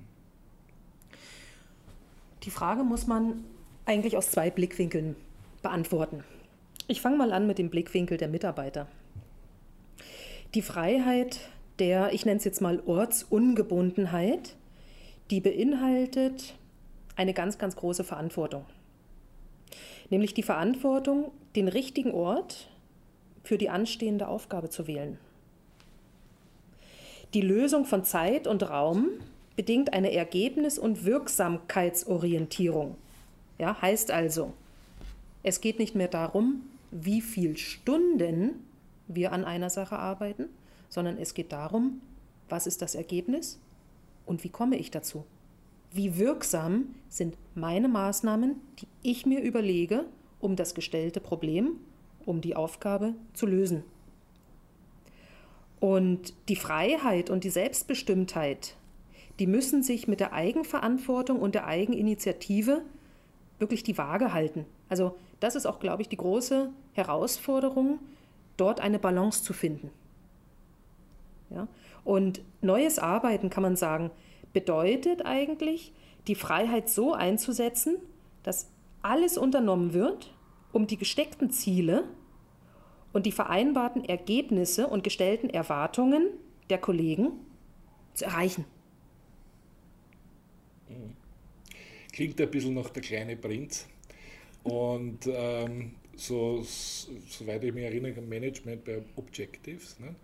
Die 2.43 2.49
Frage 2.49 2.83
muss 2.83 3.05
man 3.05 3.43
eigentlich 3.85 4.15
aus 4.15 4.31
zwei 4.31 4.49
Blickwinkeln 4.49 5.15
beantworten. 5.61 6.23
Ich 6.87 7.01
fange 7.01 7.17
mal 7.17 7.33
an 7.33 7.45
mit 7.45 7.57
dem 7.57 7.69
Blickwinkel 7.69 8.17
der 8.17 8.29
Mitarbeiter. 8.29 8.87
Die 10.53 10.61
Freiheit 10.61 11.39
der, 11.79 12.13
ich 12.13 12.25
nenne 12.25 12.37
es 12.37 12.43
jetzt 12.43 12.61
mal 12.61 12.81
Ortsungebundenheit, 12.85 14.55
die 15.29 15.41
beinhaltet 15.41 16.55
eine 17.15 17.33
ganz, 17.33 17.57
ganz 17.57 17.75
große 17.75 18.03
Verantwortung. 18.03 18.65
Nämlich 20.09 20.33
die 20.33 20.43
Verantwortung, 20.43 21.31
den 21.55 21.67
richtigen 21.67 22.11
Ort 22.11 22.69
für 23.43 23.57
die 23.57 23.69
anstehende 23.69 24.27
Aufgabe 24.27 24.69
zu 24.69 24.87
wählen. 24.87 25.19
Die 27.33 27.41
Lösung 27.41 27.85
von 27.85 28.03
Zeit 28.05 28.47
und 28.47 28.69
Raum 28.69 29.09
bedingt 29.55 29.93
eine 29.93 30.13
Ergebnis- 30.13 30.79
und 30.79 31.03
Wirksamkeitsorientierung. 31.03 32.95
Ja, 33.57 33.81
heißt 33.81 34.11
also, 34.11 34.53
es 35.43 35.59
geht 35.61 35.79
nicht 35.79 35.95
mehr 35.95 36.07
darum, 36.07 36.61
wie 36.91 37.21
viele 37.21 37.57
Stunden 37.57 38.66
wir 39.07 39.31
an 39.31 39.45
einer 39.45 39.69
Sache 39.69 39.97
arbeiten, 39.97 40.45
sondern 40.89 41.17
es 41.17 41.33
geht 41.33 41.51
darum, 41.51 42.01
was 42.49 42.67
ist 42.67 42.81
das 42.81 42.95
Ergebnis 42.95 43.59
und 44.25 44.43
wie 44.43 44.49
komme 44.49 44.77
ich 44.77 44.91
dazu? 44.91 45.25
Wie 45.91 46.17
wirksam 46.17 46.95
sind 47.09 47.35
meine 47.55 47.87
Maßnahmen, 47.87 48.61
die 48.79 48.87
ich 49.01 49.25
mir 49.25 49.41
überlege, 49.41 50.05
um 50.39 50.55
das 50.55 50.75
gestellte 50.75 51.19
Problem, 51.19 51.77
um 52.25 52.41
die 52.41 52.55
Aufgabe 52.55 53.13
zu 53.33 53.45
lösen? 53.45 53.83
Und 55.79 56.33
die 56.49 56.55
Freiheit 56.55 57.29
und 57.29 57.43
die 57.43 57.49
Selbstbestimmtheit, 57.49 58.75
die 59.39 59.47
müssen 59.47 59.83
sich 59.83 60.07
mit 60.07 60.19
der 60.19 60.33
Eigenverantwortung 60.33 61.39
und 61.39 61.55
der 61.55 61.67
Eigeninitiative 61.67 62.81
wirklich 63.59 63.83
die 63.83 63.97
Waage 63.97 64.33
halten. 64.33 64.65
Also 64.89 65.15
das 65.39 65.55
ist 65.55 65.65
auch, 65.65 65.79
glaube 65.79 66.01
ich, 66.01 66.09
die 66.09 66.17
große 66.17 66.69
Herausforderung, 66.93 67.99
dort 68.57 68.79
eine 68.79 68.99
Balance 68.99 69.43
zu 69.43 69.53
finden. 69.53 69.91
Ja? 71.49 71.67
Und 72.03 72.41
neues 72.61 72.99
Arbeiten, 72.99 73.49
kann 73.49 73.63
man 73.63 73.75
sagen, 73.75 74.11
bedeutet 74.53 75.25
eigentlich, 75.25 75.93
die 76.27 76.35
Freiheit 76.35 76.89
so 76.89 77.13
einzusetzen, 77.13 77.97
dass 78.43 78.69
alles 79.01 79.37
unternommen 79.37 79.93
wird, 79.93 80.33
um 80.73 80.87
die 80.87 80.97
gesteckten 80.97 81.49
Ziele 81.51 82.03
und 83.13 83.25
die 83.25 83.31
vereinbarten 83.31 84.03
Ergebnisse 84.03 84.87
und 84.87 85.03
gestellten 85.03 85.49
Erwartungen 85.49 86.27
der 86.69 86.77
Kollegen 86.77 87.31
zu 88.13 88.25
erreichen. 88.25 88.65
Klingt 92.11 92.41
ein 92.41 92.49
bisschen 92.49 92.73
nach 92.73 92.89
der 92.89 93.03
kleine 93.03 93.35
Prinz. 93.35 93.87
Und 94.63 95.27
ähm, 95.27 95.93
so, 96.19 96.65
soweit 97.29 97.63
ich 97.63 97.73
mich 97.73 97.83
erinnere, 97.83 98.21
Management 98.21 98.85
bei 98.85 99.03
Objectives, 99.15 99.99
ne? 99.99 100.15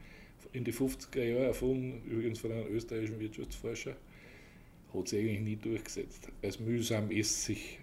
in 0.51 0.63
die 0.63 0.73
50er 0.73 1.23
Jahre 1.23 1.45
erfunden, 1.45 2.01
übrigens 2.07 2.39
von 2.39 2.51
einem 2.51 2.67
österreichischen 2.67 3.19
Wirtschaftsforscher, 3.19 3.95
hat 4.93 5.07
sich 5.07 5.19
eigentlich 5.19 5.39
nie 5.41 5.55
durchgesetzt. 5.55 6.27
Es 6.41 6.59
mühsam 6.59 7.09
ist, 7.09 7.45
sich 7.45 7.79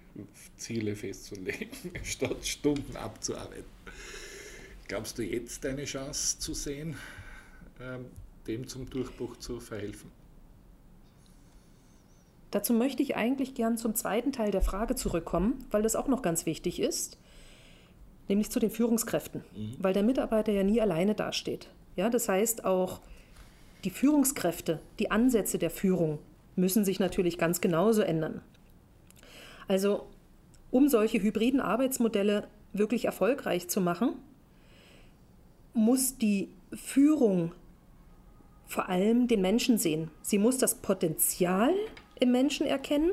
Ziele 0.56 0.94
festzulegen, 0.96 1.68
statt 2.02 2.46
Stunden 2.46 2.96
abzuarbeiten. 2.96 3.64
Glaubst 4.88 5.18
du 5.18 5.22
jetzt 5.22 5.64
eine 5.66 5.84
Chance 5.84 6.38
zu 6.38 6.54
sehen, 6.54 6.96
ähm, 7.80 8.06
dem 8.46 8.66
zum 8.66 8.90
Durchbruch 8.90 9.36
zu 9.36 9.60
verhelfen? 9.60 10.10
Dazu 12.50 12.72
möchte 12.72 13.02
ich 13.02 13.14
eigentlich 13.14 13.54
gern 13.54 13.78
zum 13.78 13.94
zweiten 13.94 14.32
Teil 14.32 14.50
der 14.50 14.62
Frage 14.62 14.96
zurückkommen, 14.96 15.64
weil 15.70 15.82
das 15.82 15.94
auch 15.94 16.08
noch 16.08 16.22
ganz 16.22 16.46
wichtig 16.46 16.80
ist, 16.80 17.18
nämlich 18.30 18.50
zu 18.50 18.58
den 18.60 18.70
Führungskräften, 18.70 19.44
mhm. 19.54 19.74
weil 19.78 19.92
der 19.92 20.02
Mitarbeiter 20.02 20.52
ja 20.52 20.62
nie 20.62 20.80
alleine 20.80 21.14
dasteht. 21.14 21.68
Ja, 21.96 22.08
das 22.08 22.28
heißt 22.28 22.64
auch 22.64 23.00
die 23.84 23.90
Führungskräfte, 23.90 24.80
die 24.98 25.10
Ansätze 25.10 25.58
der 25.58 25.70
Führung 25.70 26.18
müssen 26.56 26.84
sich 26.84 26.98
natürlich 27.00 27.36
ganz 27.36 27.60
genauso 27.60 28.02
ändern. 28.02 28.40
Also 29.68 30.06
um 30.70 30.88
solche 30.88 31.22
hybriden 31.22 31.60
Arbeitsmodelle 31.60 32.46
wirklich 32.72 33.04
erfolgreich 33.04 33.68
zu 33.68 33.80
machen, 33.80 34.14
muss 35.74 36.16
die 36.16 36.48
Führung 36.72 37.52
vor 38.66 38.88
allem 38.88 39.26
den 39.26 39.40
Menschen 39.40 39.78
sehen. 39.78 40.10
Sie 40.22 40.38
muss 40.38 40.58
das 40.58 40.76
Potenzial 40.76 41.74
im 42.20 42.30
Menschen 42.30 42.66
erkennen 42.66 43.10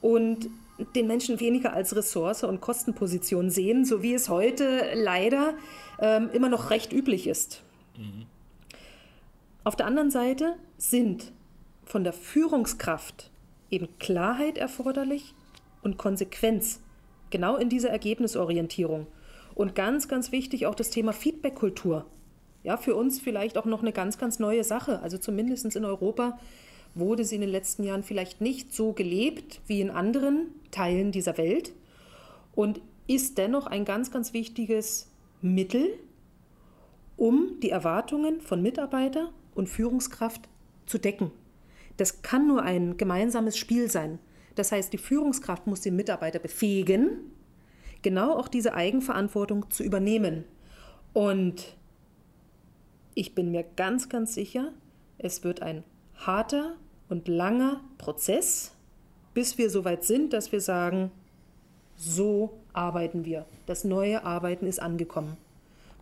und 0.00 0.50
den 0.94 1.06
Menschen 1.06 1.40
weniger 1.40 1.72
als 1.72 1.94
Ressource 1.94 2.44
und 2.44 2.60
Kostenposition 2.60 3.50
sehen, 3.50 3.84
so 3.84 4.02
wie 4.02 4.14
es 4.14 4.28
heute 4.28 4.82
leider 4.94 5.54
ähm, 6.00 6.30
immer 6.32 6.48
noch 6.48 6.70
recht 6.70 6.92
üblich 6.92 7.26
ist. 7.26 7.62
Mhm. 7.96 8.26
Auf 9.64 9.76
der 9.76 9.86
anderen 9.86 10.10
Seite 10.10 10.54
sind 10.76 11.32
von 11.84 12.04
der 12.04 12.12
Führungskraft 12.12 13.30
eben 13.70 13.88
Klarheit 13.98 14.56
erforderlich 14.56 15.34
und 15.82 15.98
Konsequenz, 15.98 16.80
genau 17.30 17.56
in 17.56 17.68
dieser 17.68 17.90
Ergebnisorientierung. 17.90 19.06
Und 19.54 19.74
ganz, 19.74 20.06
ganz 20.06 20.30
wichtig 20.30 20.66
auch 20.66 20.74
das 20.74 20.90
Thema 20.90 21.12
Feedback-Kultur. 21.12 22.06
Ja, 22.62 22.76
für 22.76 22.94
uns 22.94 23.20
vielleicht 23.20 23.58
auch 23.58 23.64
noch 23.64 23.82
eine 23.82 23.92
ganz, 23.92 24.18
ganz 24.18 24.38
neue 24.38 24.62
Sache. 24.62 25.00
Also 25.00 25.18
zumindest 25.18 25.74
in 25.74 25.84
Europa 25.84 26.38
wurde 26.94 27.24
sie 27.24 27.36
in 27.36 27.40
den 27.42 27.50
letzten 27.50 27.84
Jahren 27.84 28.02
vielleicht 28.02 28.40
nicht 28.40 28.74
so 28.74 28.92
gelebt 28.92 29.60
wie 29.66 29.80
in 29.80 29.90
anderen 29.90 30.48
Teilen 30.70 31.12
dieser 31.12 31.38
Welt 31.38 31.72
und 32.54 32.80
ist 33.06 33.38
dennoch 33.38 33.66
ein 33.66 33.84
ganz, 33.84 34.10
ganz 34.10 34.32
wichtiges 34.32 35.10
Mittel, 35.40 35.98
um 37.16 37.58
die 37.62 37.70
Erwartungen 37.70 38.40
von 38.40 38.62
Mitarbeiter 38.62 39.32
und 39.54 39.68
Führungskraft 39.68 40.48
zu 40.86 40.98
decken. 40.98 41.30
Das 41.96 42.22
kann 42.22 42.46
nur 42.46 42.62
ein 42.62 42.96
gemeinsames 42.96 43.56
Spiel 43.56 43.90
sein. 43.90 44.18
Das 44.54 44.72
heißt, 44.72 44.92
die 44.92 44.98
Führungskraft 44.98 45.66
muss 45.66 45.80
den 45.80 45.96
Mitarbeiter 45.96 46.38
befähigen, 46.38 47.32
genau 48.02 48.36
auch 48.36 48.48
diese 48.48 48.74
Eigenverantwortung 48.74 49.70
zu 49.70 49.82
übernehmen. 49.82 50.44
Und 51.12 51.76
ich 53.14 53.34
bin 53.34 53.50
mir 53.50 53.64
ganz, 53.76 54.08
ganz 54.08 54.34
sicher, 54.34 54.72
es 55.18 55.42
wird 55.42 55.62
ein 55.62 55.82
harter 56.18 56.76
und 57.08 57.28
langer 57.28 57.80
Prozess, 57.96 58.72
bis 59.34 59.58
wir 59.58 59.70
so 59.70 59.84
weit 59.84 60.04
sind, 60.04 60.32
dass 60.32 60.52
wir 60.52 60.60
sagen, 60.60 61.10
so 61.96 62.58
arbeiten 62.72 63.24
wir. 63.24 63.46
Das 63.66 63.84
neue 63.84 64.24
Arbeiten 64.24 64.66
ist 64.66 64.80
angekommen. 64.80 65.36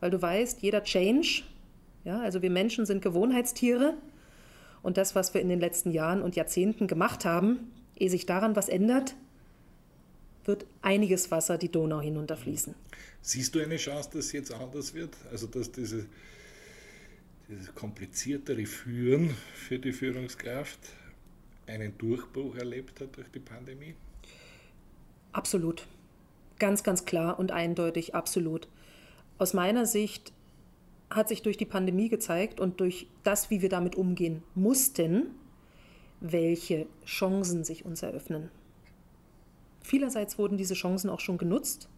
Weil 0.00 0.10
du 0.10 0.20
weißt, 0.20 0.62
jeder 0.62 0.82
Change, 0.82 1.42
ja, 2.04 2.20
also 2.20 2.42
wir 2.42 2.50
Menschen 2.50 2.86
sind 2.86 3.02
Gewohnheitstiere 3.02 3.94
und 4.82 4.98
das, 4.98 5.14
was 5.14 5.34
wir 5.34 5.40
in 5.40 5.48
den 5.48 5.60
letzten 5.60 5.90
Jahren 5.90 6.22
und 6.22 6.36
Jahrzehnten 6.36 6.86
gemacht 6.86 7.24
haben, 7.24 7.72
ehe 7.96 8.10
sich 8.10 8.26
daran 8.26 8.56
was 8.56 8.68
ändert, 8.68 9.16
wird 10.44 10.66
einiges 10.82 11.30
Wasser 11.30 11.58
die 11.58 11.70
Donau 11.70 12.00
hinunterfließen. 12.00 12.74
Siehst 13.22 13.54
du 13.54 13.60
eine 13.60 13.76
Chance, 13.78 14.10
dass 14.12 14.32
jetzt 14.32 14.52
anders 14.52 14.94
wird? 14.94 15.16
Also 15.32 15.46
dass 15.46 15.72
diese 15.72 16.06
dieses 17.48 17.74
kompliziertere 17.74 18.66
Führen 18.66 19.30
für 19.54 19.78
die 19.78 19.92
Führungskraft 19.92 20.80
einen 21.66 21.96
Durchbruch 21.98 22.56
erlebt 22.56 23.00
hat 23.00 23.16
durch 23.16 23.28
die 23.30 23.40
Pandemie? 23.40 23.94
Absolut. 25.32 25.86
Ganz, 26.58 26.82
ganz 26.82 27.04
klar 27.04 27.38
und 27.38 27.52
eindeutig, 27.52 28.14
absolut. 28.14 28.68
Aus 29.38 29.52
meiner 29.52 29.86
Sicht 29.86 30.32
hat 31.10 31.28
sich 31.28 31.42
durch 31.42 31.56
die 31.56 31.66
Pandemie 31.66 32.08
gezeigt 32.08 32.58
und 32.58 32.80
durch 32.80 33.06
das, 33.22 33.50
wie 33.50 33.62
wir 33.62 33.68
damit 33.68 33.94
umgehen 33.94 34.42
mussten, 34.54 35.26
welche 36.20 36.86
Chancen 37.04 37.64
sich 37.64 37.84
uns 37.84 38.02
eröffnen. 38.02 38.50
Vielerseits 39.82 40.38
wurden 40.38 40.56
diese 40.56 40.74
Chancen 40.74 41.10
auch 41.10 41.20
schon 41.20 41.38
genutzt. 41.38 41.88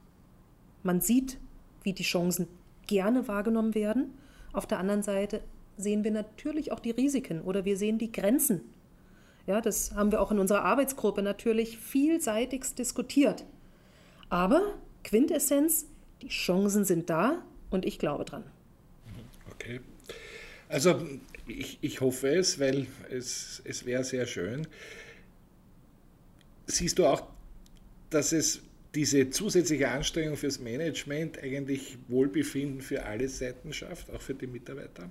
Man 0.83 1.01
sieht, 1.01 1.39
wie 1.85 1.93
die 1.93 2.03
Chancen 2.03 2.49
gerne 2.87 3.29
wahrgenommen 3.29 3.75
werden. 3.75 4.13
Auf 4.53 4.67
der 4.67 4.79
anderen 4.79 5.03
Seite 5.03 5.43
sehen 5.77 6.05
wir 6.05 6.11
natürlich 6.11 6.73
auch 6.73 6.81
die 6.81 6.91
Risiken 6.91 7.43
oder 7.43 7.65
wir 7.65 7.77
sehen 7.77 7.99
die 7.99 8.13
Grenzen. 8.13 8.63
Ja, 9.47 9.61
das 9.61 9.95
haben 9.95 10.13
wir 10.13 10.21
auch 10.21 10.31
in 10.31 10.39
unserer 10.39 10.65
Arbeitsgruppe 10.65 11.23
natürlich 11.23 11.79
vielseitigst 11.79 12.79
diskutiert. 12.79 13.45
Aber 14.29 14.75
Quintessenz, 15.05 15.87
die 16.21 16.29
Chancen 16.29 16.85
sind 16.85 17.09
da 17.09 17.43
und 17.71 17.87
ich 17.87 17.99
glaube 17.99 18.25
dran. 18.25 18.45
Okay. 19.53 19.81
Also 20.69 21.01
ich, 21.47 21.79
ich 21.81 22.01
hoffe 22.01 22.29
es, 22.29 22.61
weil 22.61 22.87
es, 23.11 23.63
es 23.65 23.87
wäre 23.87 24.05
sehr 24.05 24.27
schön. 24.27 24.67
Siehst 26.67 26.99
du 26.99 27.07
auch, 27.07 27.23
dass 28.11 28.33
es 28.33 28.61
diese 28.95 29.31
zusätzliche 29.31 29.89
Anstrengung 29.89 30.37
fürs 30.37 30.59
Management 30.59 31.39
eigentlich 31.43 31.99
Wohlbefinden 32.09 32.81
für 32.81 33.05
alle 33.05 33.29
Seiten 33.29 33.73
schafft, 33.73 34.11
auch 34.11 34.21
für 34.21 34.35
die 34.35 34.47
Mitarbeiter? 34.47 35.11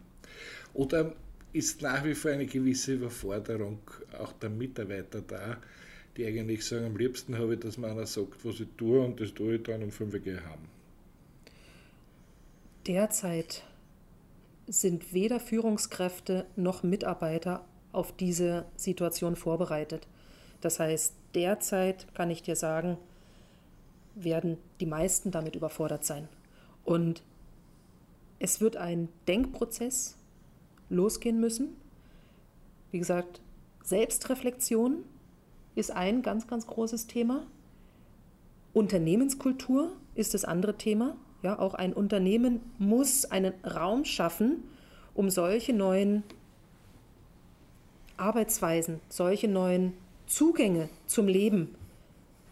Oder 0.73 1.15
ist 1.53 1.81
nach 1.81 2.03
wie 2.03 2.15
vor 2.15 2.31
eine 2.31 2.45
gewisse 2.45 2.93
Überforderung 2.93 3.79
auch 4.19 4.33
der 4.33 4.49
Mitarbeiter 4.49 5.21
da, 5.21 5.57
die 6.15 6.25
eigentlich 6.25 6.65
sagen, 6.65 6.85
am 6.85 6.97
liebsten 6.97 7.37
habe 7.37 7.53
ich, 7.53 7.59
dass 7.59 7.77
man 7.77 7.91
einer 7.91 8.05
sagt, 8.05 8.43
was 8.43 8.59
ich 8.59 8.67
tue 8.77 8.99
und 8.99 9.19
das 9.19 9.33
tue 9.33 9.55
ich 9.55 9.63
dann 9.63 9.83
um 9.83 9.91
5 9.91 10.13
Uhr 10.13 10.43
haben? 10.43 10.67
Derzeit 12.85 13.63
sind 14.67 15.13
weder 15.13 15.39
Führungskräfte 15.39 16.45
noch 16.55 16.83
Mitarbeiter 16.83 17.65
auf 17.91 18.15
diese 18.15 18.65
Situation 18.75 19.35
vorbereitet. 19.35 20.07
Das 20.61 20.79
heißt, 20.79 21.13
derzeit 21.35 22.07
kann 22.13 22.29
ich 22.29 22.41
dir 22.41 22.55
sagen, 22.55 22.97
werden 24.23 24.57
die 24.79 24.85
meisten 24.85 25.31
damit 25.31 25.55
überfordert 25.55 26.05
sein. 26.05 26.27
Und 26.83 27.23
es 28.39 28.61
wird 28.61 28.77
ein 28.77 29.09
Denkprozess 29.27 30.15
losgehen 30.89 31.39
müssen. 31.39 31.75
Wie 32.91 32.99
gesagt, 32.99 33.41
Selbstreflexion 33.83 35.03
ist 35.75 35.91
ein 35.91 36.21
ganz, 36.21 36.47
ganz 36.47 36.67
großes 36.67 37.07
Thema. 37.07 37.45
Unternehmenskultur 38.73 39.91
ist 40.15 40.33
das 40.33 40.45
andere 40.45 40.77
Thema. 40.77 41.15
Ja, 41.43 41.59
auch 41.59 41.73
ein 41.73 41.93
Unternehmen 41.93 42.61
muss 42.77 43.25
einen 43.25 43.53
Raum 43.63 44.05
schaffen, 44.05 44.63
um 45.13 45.29
solche 45.29 45.73
neuen 45.73 46.23
Arbeitsweisen, 48.17 48.99
solche 49.09 49.47
neuen 49.47 49.93
Zugänge 50.25 50.89
zum 51.05 51.27
Leben, 51.27 51.75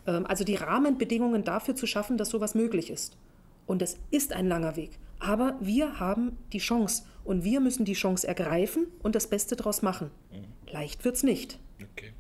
also 0.06 0.44
die 0.44 0.56
Rahmenbedingungen 0.56 1.44
dafür 1.44 1.76
zu 1.76 1.88
schaffen, 1.88 2.18
dass 2.18 2.30
sowas 2.30 2.56
möglich 2.56 2.90
ist. 2.90 3.18
Und 3.66 3.82
es 3.82 3.98
ist 4.12 4.34
ein 4.34 4.48
langer 4.48 4.76
Weg. 4.76 4.92
Aber 5.20 5.58
wir 5.60 6.00
haben 6.00 6.38
die 6.54 6.60
Chance 6.60 7.04
und 7.24 7.44
wir 7.44 7.60
müssen 7.60 7.86
die 7.86 7.94
Chance 7.94 8.28
ergreifen 8.28 8.88
und 9.02 9.16
das 9.16 9.28
Beste 9.28 9.56
daraus 9.56 9.82
machen. 9.82 10.12
Mhm. 10.32 10.72
Leicht 10.72 11.04
wird 11.04 11.16
es 11.16 11.24
nicht. 11.24 11.60
Okay. 11.82 12.14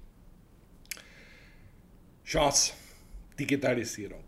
Chance, 2.25 2.73
Digitalisierung. 3.39 4.23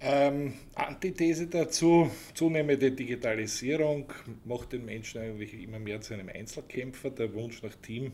Ähm, 0.00 0.54
Antithese 0.74 1.46
dazu, 1.48 2.10
zunehmende 2.34 2.92
Digitalisierung 2.92 4.12
macht 4.44 4.72
den 4.72 4.84
Menschen 4.84 5.20
eigentlich 5.20 5.54
immer 5.54 5.78
mehr 5.78 6.00
zu 6.00 6.14
einem 6.14 6.28
Einzelkämpfer. 6.28 7.10
Der 7.10 7.32
Wunsch 7.34 7.62
nach 7.62 7.74
Team 7.76 8.12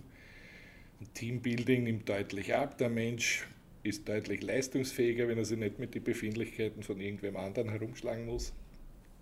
Teambuilding 1.15 1.85
nimmt 1.85 2.09
deutlich 2.09 2.55
ab. 2.55 2.79
Der 2.79 2.89
Mensch 2.89 3.47
ist 3.83 4.09
deutlich 4.09 4.43
leistungsfähiger, 4.43 5.29
wenn 5.29 5.39
er 5.39 5.45
sich 5.45 5.59
nicht 5.59 5.79
mit 5.79 5.95
den 5.95 6.05
Befindlichkeiten 6.05 6.83
von 6.83 7.01
irgendwem 7.01 7.37
anderen 7.37 7.69
herumschlagen 7.71 8.27
muss. 8.27 8.53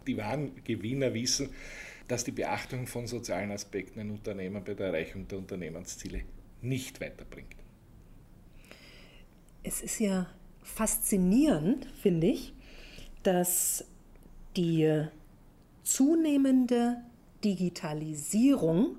Die 0.06 0.16
wahren 0.16 0.52
Gewinner 0.64 1.14
wissen, 1.14 1.50
dass 2.08 2.24
die 2.24 2.32
Beachtung 2.32 2.86
von 2.86 3.06
sozialen 3.06 3.50
Aspekten 3.52 4.00
ein 4.00 4.10
Unternehmen 4.10 4.64
bei 4.64 4.74
der 4.74 4.88
Erreichung 4.88 5.28
der 5.28 5.38
Unternehmensziele 5.38 6.22
nicht 6.62 7.00
weiterbringt. 7.00 7.56
Es 9.62 9.82
ist 9.82 10.00
ja 10.00 10.26
faszinierend, 10.62 11.86
finde 12.02 12.28
ich, 12.28 12.52
dass 13.22 13.84
die 14.56 15.06
zunehmende 15.82 16.96
Digitalisierung 17.44 18.96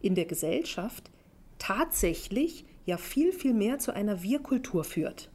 in 0.00 0.14
der 0.14 0.24
Gesellschaft 0.24 1.10
tatsächlich 1.62 2.64
ja 2.86 2.96
viel, 2.96 3.30
viel 3.32 3.54
mehr 3.54 3.78
zu 3.78 3.94
einer 3.94 4.24
Wir-Kultur 4.24 4.82
führt. 4.82 5.30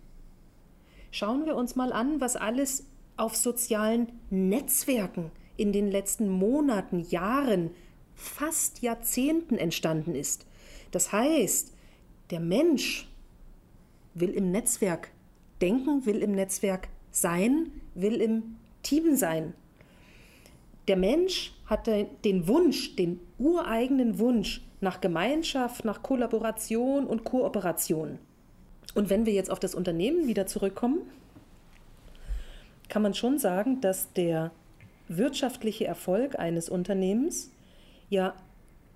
Schauen 1.09 1.45
wir 1.45 1.55
uns 1.55 1.77
mal 1.77 1.93
an, 1.93 2.19
was 2.19 2.35
alles 2.35 2.85
auf 3.15 3.37
sozialen 3.37 4.11
Netzwerken 4.29 5.31
in 5.55 5.71
den 5.71 5.89
letzten 5.89 6.27
Monaten, 6.27 6.99
Jahren, 6.99 7.71
fast 8.13 8.81
Jahrzehnten 8.81 9.57
entstanden 9.57 10.15
ist. 10.15 10.45
Das 10.91 11.13
heißt, 11.13 11.73
der 12.29 12.41
Mensch 12.41 13.07
will 14.13 14.31
im 14.31 14.51
Netzwerk 14.51 15.11
denken, 15.61 16.05
will 16.05 16.17
im 16.17 16.33
Netzwerk 16.33 16.89
sein, 17.09 17.71
will 17.95 18.19
im 18.21 18.57
Team 18.83 19.15
sein. 19.15 19.53
Der 20.89 20.97
Mensch 20.97 21.53
hatte 21.65 22.09
den 22.25 22.49
Wunsch, 22.49 22.97
den 22.97 23.21
ureigenen 23.37 24.19
Wunsch 24.19 24.66
nach 24.79 25.01
Gemeinschaft, 25.01 25.85
nach 25.85 26.03
Kollaboration 26.03 27.07
und 27.07 27.23
Kooperation. 27.23 28.19
Und 28.93 29.09
wenn 29.09 29.25
wir 29.25 29.33
jetzt 29.33 29.51
auf 29.51 29.59
das 29.59 29.75
Unternehmen 29.75 30.27
wieder 30.27 30.47
zurückkommen, 30.47 30.99
kann 32.89 33.01
man 33.01 33.13
schon 33.13 33.37
sagen, 33.37 33.81
dass 33.81 34.13
der 34.13 34.51
wirtschaftliche 35.07 35.85
Erfolg 35.85 36.37
eines 36.39 36.69
Unternehmens 36.69 37.51
ja 38.09 38.33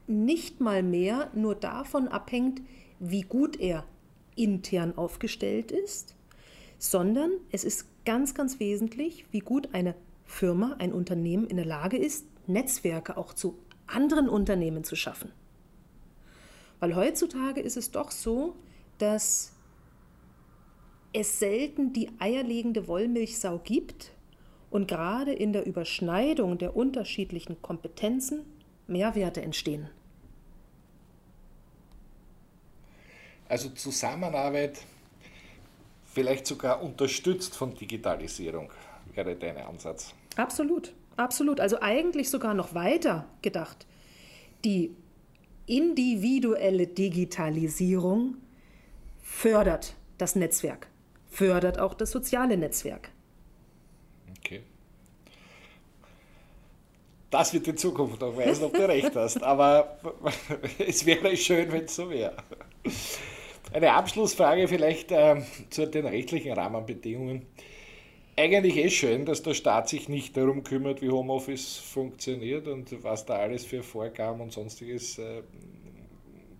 nicht 0.07 0.59
mal 0.59 0.83
mehr 0.83 1.29
nur 1.33 1.55
davon 1.55 2.07
abhängt, 2.07 2.61
wie 2.99 3.21
gut 3.21 3.59
er 3.59 3.83
intern 4.35 4.97
aufgestellt 4.97 5.71
ist, 5.71 6.15
sondern 6.77 7.31
es 7.51 7.63
ist 7.63 7.87
ganz, 8.05 8.33
ganz 8.33 8.59
wesentlich, 8.59 9.25
wie 9.31 9.39
gut 9.39 9.69
eine 9.73 9.95
Firma, 10.25 10.75
ein 10.79 10.93
Unternehmen 10.93 11.47
in 11.47 11.57
der 11.57 11.65
Lage 11.65 11.97
ist, 11.97 12.25
Netzwerke 12.47 13.17
auch 13.17 13.33
zu 13.33 13.57
anderen 13.87 14.29
Unternehmen 14.29 14.83
zu 14.83 14.95
schaffen. 14.95 15.31
Weil 16.81 16.95
heutzutage 16.95 17.61
ist 17.61 17.77
es 17.77 17.91
doch 17.91 18.09
so, 18.09 18.55
dass 18.97 19.53
es 21.13 21.39
selten 21.39 21.93
die 21.93 22.09
eierlegende 22.17 22.87
Wollmilchsau 22.87 23.59
gibt 23.59 24.11
und 24.71 24.87
gerade 24.87 25.31
in 25.31 25.53
der 25.53 25.65
Überschneidung 25.65 26.57
der 26.57 26.75
unterschiedlichen 26.75 27.61
Kompetenzen 27.61 28.45
Mehrwerte 28.87 29.43
entstehen. 29.43 29.89
Also 33.47 33.69
Zusammenarbeit, 33.69 34.81
vielleicht 36.05 36.47
sogar 36.47 36.81
unterstützt 36.81 37.55
von 37.55 37.75
Digitalisierung, 37.75 38.71
wäre 39.13 39.35
dein 39.35 39.57
Ansatz. 39.57 40.15
Absolut, 40.35 40.93
absolut. 41.15 41.59
Also 41.59 41.79
eigentlich 41.79 42.31
sogar 42.31 42.55
noch 42.55 42.73
weiter 42.73 43.27
gedacht. 43.43 43.85
Die 44.63 44.95
individuelle 45.65 46.87
Digitalisierung 46.87 48.37
fördert 49.21 49.95
das 50.17 50.35
Netzwerk, 50.35 50.87
fördert 51.29 51.79
auch 51.79 51.93
das 51.93 52.11
soziale 52.11 52.57
Netzwerk. 52.57 53.09
Okay. 54.37 54.61
Das 57.29 57.53
wird 57.53 57.65
die 57.65 57.75
Zukunft 57.75 58.19
noch 58.21 58.35
weisen, 58.35 58.65
ob 58.65 58.73
du 58.73 58.87
recht 58.87 59.15
hast. 59.15 59.41
Aber 59.43 59.97
es 60.77 61.05
wäre 61.05 61.35
schön, 61.37 61.71
wenn 61.71 61.85
es 61.85 61.95
so 61.95 62.09
wäre. 62.09 62.35
Eine 63.73 63.93
Abschlussfrage 63.93 64.67
vielleicht 64.67 65.11
äh, 65.11 65.41
zu 65.69 65.87
den 65.87 66.05
rechtlichen 66.05 66.51
Rahmenbedingungen. 66.51 67.45
Eigentlich 68.41 68.77
ist 68.77 68.93
schön, 68.93 69.25
dass 69.25 69.43
der 69.43 69.53
Staat 69.53 69.87
sich 69.87 70.09
nicht 70.09 70.35
darum 70.35 70.63
kümmert, 70.63 71.03
wie 71.03 71.11
Homeoffice 71.11 71.77
funktioniert 71.77 72.67
und 72.67 73.03
was 73.03 73.23
da 73.23 73.35
alles 73.35 73.65
für 73.65 73.83
Vorgaben 73.83 74.41
und 74.41 74.51
sonstiges 74.51 75.19
äh, 75.19 75.43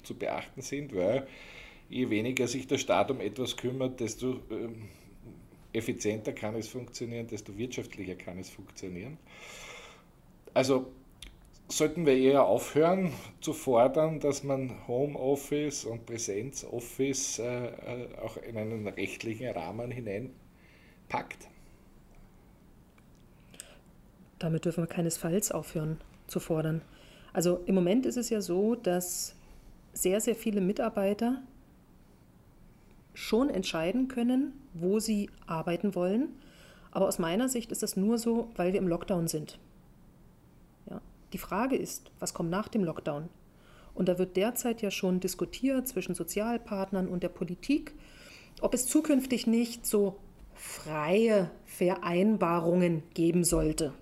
zu 0.04 0.14
beachten 0.14 0.62
sind, 0.62 0.96
weil 0.96 1.26
je 1.90 2.08
weniger 2.12 2.48
sich 2.48 2.68
der 2.68 2.78
Staat 2.78 3.10
um 3.10 3.20
etwas 3.20 3.58
kümmert, 3.58 4.00
desto 4.00 4.34
äh, 4.34 4.70
effizienter 5.76 6.34
kann 6.34 6.54
es 6.54 6.68
funktionieren, 6.68 7.26
desto 7.26 7.58
wirtschaftlicher 7.58 8.14
kann 8.14 8.38
es 8.38 8.52
funktionieren. 8.52 9.18
Also 10.54 10.86
sollten 11.68 12.06
wir 12.06 12.16
eher 12.16 12.46
aufhören 12.46 13.12
zu 13.40 13.54
fordern, 13.54 14.20
dass 14.20 14.44
man 14.44 14.88
Homeoffice 14.88 15.86
und 15.86 16.06
Präsenzoffice 16.06 17.40
äh, 17.40 17.66
äh, 17.66 18.18
auch 18.22 18.38
in 18.38 18.56
einen 18.56 18.88
rechtlichen 18.88 19.48
Rahmen 19.48 19.90
hineinpackt? 19.90 21.51
Damit 24.42 24.66
dürfen 24.66 24.82
wir 24.82 24.88
keinesfalls 24.88 25.52
aufhören 25.52 26.02
zu 26.26 26.40
fordern. 26.40 26.82
Also 27.32 27.62
im 27.68 27.76
Moment 27.76 28.08
ist 28.08 28.18
es 28.18 28.32
ja 28.32 28.42
so, 28.42 28.74
dass 28.74 29.36
sehr, 29.94 30.20
sehr 30.20 30.36
viele 30.36 30.62
Mitarbeiter 30.62 31.44
schon 33.14 33.52
entscheiden 33.52 34.08
können, 34.08 34.54
wo 34.74 35.00
sie 35.00 35.30
arbeiten 35.46 35.94
wollen. 35.94 36.30
Aber 36.90 37.08
aus 37.08 37.20
meiner 37.20 37.50
Sicht 37.50 37.72
ist 37.72 37.84
das 37.84 37.96
nur 37.96 38.18
so, 38.18 38.50
weil 38.56 38.74
wir 38.74 38.80
im 38.80 38.88
Lockdown 38.88 39.28
sind. 39.28 39.60
Die 41.34 41.38
Frage 41.38 41.76
ist, 41.76 42.10
was 42.20 42.34
kommt 42.34 42.50
nach 42.50 42.68
dem 42.68 42.84
Lockdown? 42.84 43.30
Und 43.94 44.10
da 44.10 44.18
wird 44.18 44.38
derzeit 44.38 44.82
ja 44.82 44.90
schon 44.90 45.20
diskutiert 45.20 45.88
zwischen 45.88 46.16
Sozialpartnern 46.16 47.08
und 47.08 47.22
der 47.22 47.30
Politik, 47.30 47.94
ob 48.60 48.74
es 48.74 48.88
zukünftig 48.88 49.46
nicht 49.46 49.86
so 49.86 50.18
freie 50.56 51.52
Vereinbarungen 51.66 53.04
geben 53.14 53.44
sollte. 53.44 53.94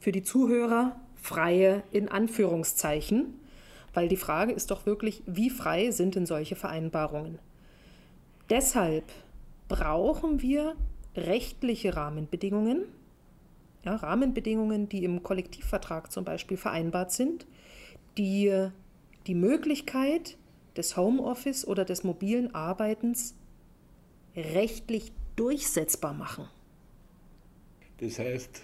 Für 0.00 0.12
die 0.12 0.22
Zuhörer 0.22 0.98
freie 1.14 1.82
in 1.92 2.08
Anführungszeichen, 2.08 3.34
weil 3.92 4.08
die 4.08 4.16
Frage 4.16 4.52
ist 4.52 4.70
doch 4.70 4.86
wirklich, 4.86 5.22
wie 5.26 5.50
frei 5.50 5.90
sind 5.90 6.14
denn 6.14 6.24
solche 6.24 6.56
Vereinbarungen? 6.56 7.38
Deshalb 8.48 9.04
brauchen 9.68 10.40
wir 10.40 10.74
rechtliche 11.14 11.96
Rahmenbedingungen, 11.96 12.84
ja, 13.84 13.94
Rahmenbedingungen, 13.94 14.88
die 14.88 15.04
im 15.04 15.22
Kollektivvertrag 15.22 16.10
zum 16.10 16.24
Beispiel 16.24 16.56
vereinbart 16.56 17.12
sind, 17.12 17.46
die 18.16 18.68
die 19.26 19.34
Möglichkeit 19.34 20.38
des 20.78 20.96
Homeoffice 20.96 21.66
oder 21.66 21.84
des 21.84 22.04
mobilen 22.04 22.54
Arbeitens 22.54 23.34
rechtlich 24.34 25.12
durchsetzbar 25.36 26.14
machen. 26.14 26.48
Das 27.98 28.18
heißt, 28.18 28.62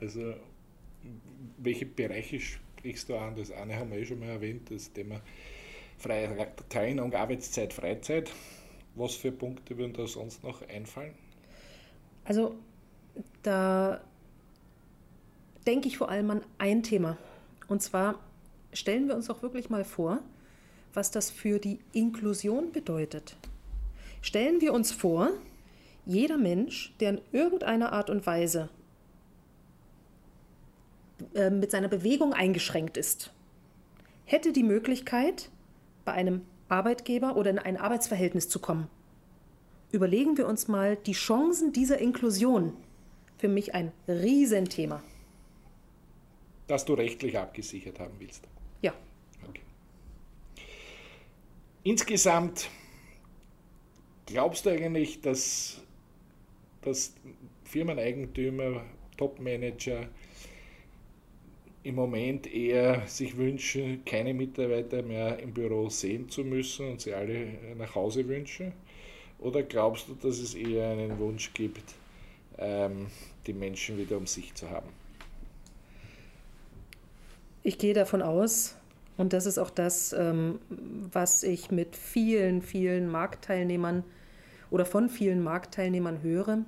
also 0.00 0.34
welche 1.62 1.86
Bereiche 1.86 2.40
sprichst 2.40 3.08
du 3.08 3.16
an? 3.16 3.36
Das 3.36 3.50
eine 3.52 3.76
haben 3.76 3.90
wir 3.90 3.98
eh 3.98 4.06
schon 4.06 4.20
mal 4.20 4.28
erwähnt, 4.28 4.70
das 4.70 4.92
Thema 4.92 5.20
freie 5.98 6.28
Trennung, 6.68 7.12
Arbeitszeit, 7.14 7.72
Freizeit. 7.72 8.30
Was 8.94 9.14
für 9.14 9.30
Punkte 9.30 9.76
würden 9.78 9.92
da 9.92 10.06
sonst 10.06 10.42
noch 10.42 10.66
einfallen? 10.68 11.14
Also 12.24 12.56
da 13.42 14.00
denke 15.66 15.88
ich 15.88 15.98
vor 15.98 16.08
allem 16.08 16.30
an 16.30 16.42
ein 16.58 16.82
Thema. 16.82 17.16
Und 17.68 17.82
zwar 17.82 18.18
stellen 18.72 19.06
wir 19.08 19.14
uns 19.14 19.30
auch 19.30 19.42
wirklich 19.42 19.70
mal 19.70 19.84
vor, 19.84 20.20
was 20.92 21.10
das 21.10 21.30
für 21.30 21.58
die 21.58 21.78
Inklusion 21.92 22.72
bedeutet. 22.72 23.36
Stellen 24.22 24.60
wir 24.60 24.72
uns 24.72 24.90
vor, 24.90 25.30
jeder 26.04 26.36
Mensch, 26.36 26.92
der 26.98 27.10
in 27.10 27.20
irgendeiner 27.32 27.92
Art 27.92 28.10
und 28.10 28.26
Weise 28.26 28.68
äh, 31.34 31.50
mit 31.50 31.70
seiner 31.70 31.88
Bewegung 31.88 32.32
eingeschränkt 32.32 32.96
ist, 32.96 33.32
hätte 34.24 34.52
die 34.52 34.62
Möglichkeit, 34.62 35.50
bei 36.04 36.12
einem 36.12 36.42
Arbeitgeber 36.68 37.36
oder 37.36 37.50
in 37.50 37.58
ein 37.58 37.76
Arbeitsverhältnis 37.76 38.48
zu 38.48 38.58
kommen. 38.58 38.88
Überlegen 39.92 40.38
wir 40.38 40.46
uns 40.46 40.68
mal 40.68 40.96
die 40.96 41.12
Chancen 41.12 41.72
dieser 41.72 41.98
Inklusion. 41.98 42.74
Für 43.38 43.48
mich 43.48 43.74
ein 43.74 43.92
Riesenthema 44.06 45.02
das 46.70 46.84
du 46.84 46.94
rechtlich 46.94 47.36
abgesichert 47.36 47.98
haben 47.98 48.14
willst. 48.20 48.46
Ja. 48.80 48.94
Okay. 49.48 49.62
Insgesamt 51.82 52.70
glaubst 54.26 54.66
du 54.66 54.70
eigentlich, 54.70 55.20
dass, 55.20 55.82
dass 56.82 57.14
Firmeneigentümer, 57.64 58.84
Topmanager 59.16 60.08
im 61.82 61.94
Moment 61.94 62.52
eher 62.52 63.06
sich 63.06 63.36
wünschen, 63.36 64.04
keine 64.04 64.34
Mitarbeiter 64.34 65.02
mehr 65.02 65.38
im 65.38 65.52
Büro 65.52 65.88
sehen 65.88 66.28
zu 66.28 66.44
müssen 66.44 66.90
und 66.90 67.00
sie 67.00 67.14
alle 67.14 67.48
nach 67.76 67.94
Hause 67.94 68.26
wünschen? 68.28 68.72
Oder 69.38 69.62
glaubst 69.62 70.08
du, 70.08 70.14
dass 70.14 70.38
es 70.38 70.54
eher 70.54 70.90
einen 70.90 71.18
Wunsch 71.18 71.52
gibt, 71.54 71.94
ähm, 72.58 73.06
die 73.46 73.54
Menschen 73.54 73.96
wieder 73.96 74.18
um 74.18 74.26
sich 74.26 74.54
zu 74.54 74.68
haben? 74.68 74.88
Ich 77.62 77.78
gehe 77.78 77.94
davon 77.94 78.20
aus, 78.20 78.76
und 79.16 79.32
das 79.32 79.46
ist 79.46 79.58
auch 79.58 79.70
das, 79.70 80.12
ähm, 80.12 80.60
was 80.68 81.42
ich 81.42 81.70
mit 81.70 81.96
vielen, 81.96 82.62
vielen 82.62 83.10
Marktteilnehmern 83.10 84.04
oder 84.70 84.84
von 84.84 85.08
vielen 85.08 85.42
Marktteilnehmern 85.42 86.22
höre, 86.22 86.64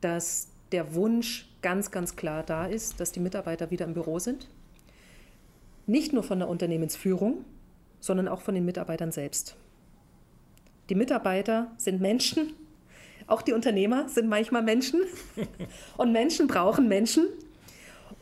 dass 0.00 0.48
der 0.72 0.94
Wunsch 0.94 1.48
ganz, 1.66 1.90
ganz 1.90 2.14
klar 2.14 2.44
da 2.44 2.66
ist, 2.66 3.00
dass 3.00 3.10
die 3.10 3.18
Mitarbeiter 3.18 3.72
wieder 3.72 3.86
im 3.86 3.92
Büro 3.92 4.20
sind. 4.20 4.46
Nicht 5.88 6.12
nur 6.12 6.22
von 6.22 6.38
der 6.38 6.46
Unternehmensführung, 6.48 7.44
sondern 7.98 8.28
auch 8.28 8.40
von 8.40 8.54
den 8.54 8.64
Mitarbeitern 8.64 9.10
selbst. 9.10 9.56
Die 10.90 10.94
Mitarbeiter 10.94 11.72
sind 11.76 12.00
Menschen, 12.00 12.52
auch 13.26 13.42
die 13.42 13.52
Unternehmer 13.52 14.08
sind 14.08 14.28
manchmal 14.28 14.62
Menschen 14.62 15.00
und 15.96 16.12
Menschen 16.12 16.46
brauchen 16.46 16.86
Menschen. 16.86 17.26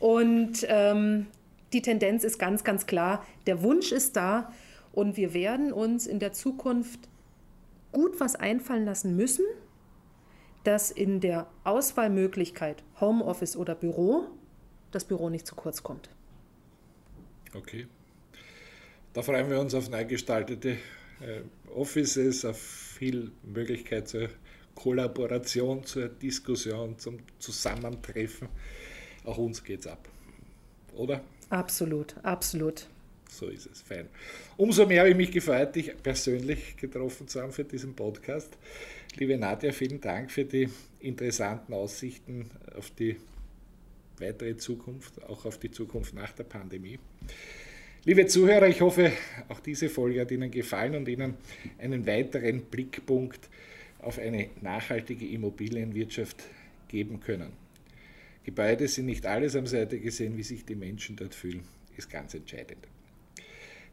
Und 0.00 0.64
ähm, 0.66 1.26
die 1.74 1.83
Tendenz 1.83 2.24
ist 2.24 2.38
ganz, 2.38 2.64
ganz 2.64 2.87
klar, 2.87 3.26
der 3.46 3.62
Wunsch 3.62 3.92
ist 3.92 4.16
da 4.16 4.54
und 4.90 5.18
wir 5.18 5.35
werden 5.35 5.70
uns 5.70 6.07
in 6.07 6.18
der 6.18 6.33
Zukunft 6.33 7.00
gut 7.92 8.20
was 8.20 8.37
einfallen 8.37 8.87
lassen 8.87 9.16
müssen, 9.16 9.44
dass 10.64 10.90
in 10.90 11.20
der 11.20 11.46
Auswahlmöglichkeit 11.62 12.83
Homeoffice 13.00 13.57
oder 13.57 13.74
Büro 13.74 14.27
das 14.90 15.05
Büro 15.05 15.31
nicht 15.31 15.46
zu 15.46 15.55
kurz 15.55 15.83
kommt. 15.83 16.09
Okay. 17.55 17.87
Da 19.12 19.22
freuen 19.22 19.48
wir 19.48 19.61
uns 19.61 19.74
auf 19.74 19.88
neu 19.88 20.05
gestaltete 20.05 20.70
äh, 21.20 21.42
Offices, 21.72 22.44
auf 22.44 22.59
viel 22.59 23.31
Möglichkeit 23.42 24.09
zur 24.09 24.29
Kollaboration, 24.74 25.85
zur 25.85 26.09
Diskussion, 26.09 26.98
zum 26.98 27.18
Zusammentreffen. 27.38 28.48
Auch 29.24 29.38
uns 29.38 29.62
geht's 29.62 29.87
ab. 29.87 30.09
Oder? 30.94 31.22
Absolut, 31.50 32.16
absolut. 32.24 32.88
So 33.35 33.49
ist 33.49 33.66
es, 33.66 33.83
fein. 33.83 34.07
Umso 34.57 34.87
mehr 34.87 35.01
habe 35.01 35.11
ich 35.11 35.16
mich 35.16 35.33
gefreut, 35.33 35.75
dich 35.75 35.90
persönlich 36.01 36.77
getroffen 36.77 37.27
zu 37.27 37.42
haben 37.42 37.51
für 37.51 37.64
diesen 37.64 37.92
Podcast. 37.92 38.57
Liebe 39.16 39.37
Nadja, 39.37 39.73
vielen 39.73 40.01
Dank 40.01 40.31
für 40.31 40.44
die 40.44 40.68
interessanten 41.01 41.73
Aussichten 41.75 42.49
auf 42.77 42.90
die 42.90 43.16
weitere 44.20 44.57
Zukunft, 44.57 45.20
auch 45.25 45.47
auf 45.47 45.59
die 45.59 45.73
Zukunft 45.73 46.14
nach 46.14 46.31
der 46.31 46.44
Pandemie. 46.44 47.01
Liebe 48.05 48.25
Zuhörer, 48.27 48.68
ich 48.68 48.81
hoffe, 48.81 49.11
auch 49.49 49.59
diese 49.59 49.88
Folge 49.88 50.20
hat 50.20 50.31
Ihnen 50.31 50.53
gefallen 50.53 50.94
und 50.94 51.09
Ihnen 51.09 51.35
einen 51.79 52.07
weiteren 52.07 52.62
Blickpunkt 52.62 53.49
auf 53.99 54.20
eine 54.20 54.51
nachhaltige 54.61 55.27
Immobilienwirtschaft 55.27 56.44
geben 56.87 57.18
können. 57.18 57.51
Gebäude 58.44 58.87
sind 58.87 59.07
nicht 59.07 59.27
alles 59.27 59.57
am 59.57 59.66
Seite 59.66 59.99
gesehen, 59.99 60.37
wie 60.37 60.44
sich 60.44 60.64
die 60.64 60.77
Menschen 60.77 61.16
dort 61.16 61.35
fühlen, 61.35 61.64
ist 61.97 62.09
ganz 62.09 62.35
entscheidend. 62.35 62.87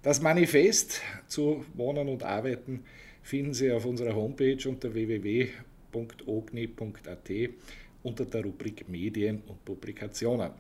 Das 0.02 0.20
Manifest 0.20 1.02
zu 1.28 1.64
Wohnen 1.76 2.10
und 2.10 2.24
Arbeiten 2.24 2.84
finden 3.22 3.54
Sie 3.54 3.72
auf 3.72 3.86
unserer 3.86 4.16
Homepage 4.16 4.58
unter 4.68 4.94
www.ogni.at 4.94 5.52
unter 8.04 8.26
der 8.26 8.44
Rubrik 8.44 8.90
Medien 8.90 9.44
und 9.46 9.64
Publikationen. 9.64 10.52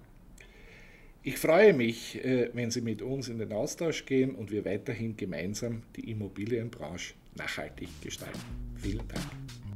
Ich 1.24 1.38
freue 1.38 1.74
mich, 1.74 2.24
äh, 2.24 2.50
wenn 2.54 2.70
Sie 2.70 2.82
mit 2.82 3.02
uns 3.02 3.30
in 3.30 3.40
den 3.40 3.52
Austausch 3.52 4.06
gehen 4.06 4.36
und 4.36 4.52
wir 4.52 4.64
weiterhin 4.64 5.18
gemeinsam 5.18 5.82
die 5.96 6.12
Immobilienbranche 6.12 7.16
nachhaltig 7.36 7.90
gestalten. 8.02 8.40
Vielen 8.76 9.08
Dank. 9.08 9.71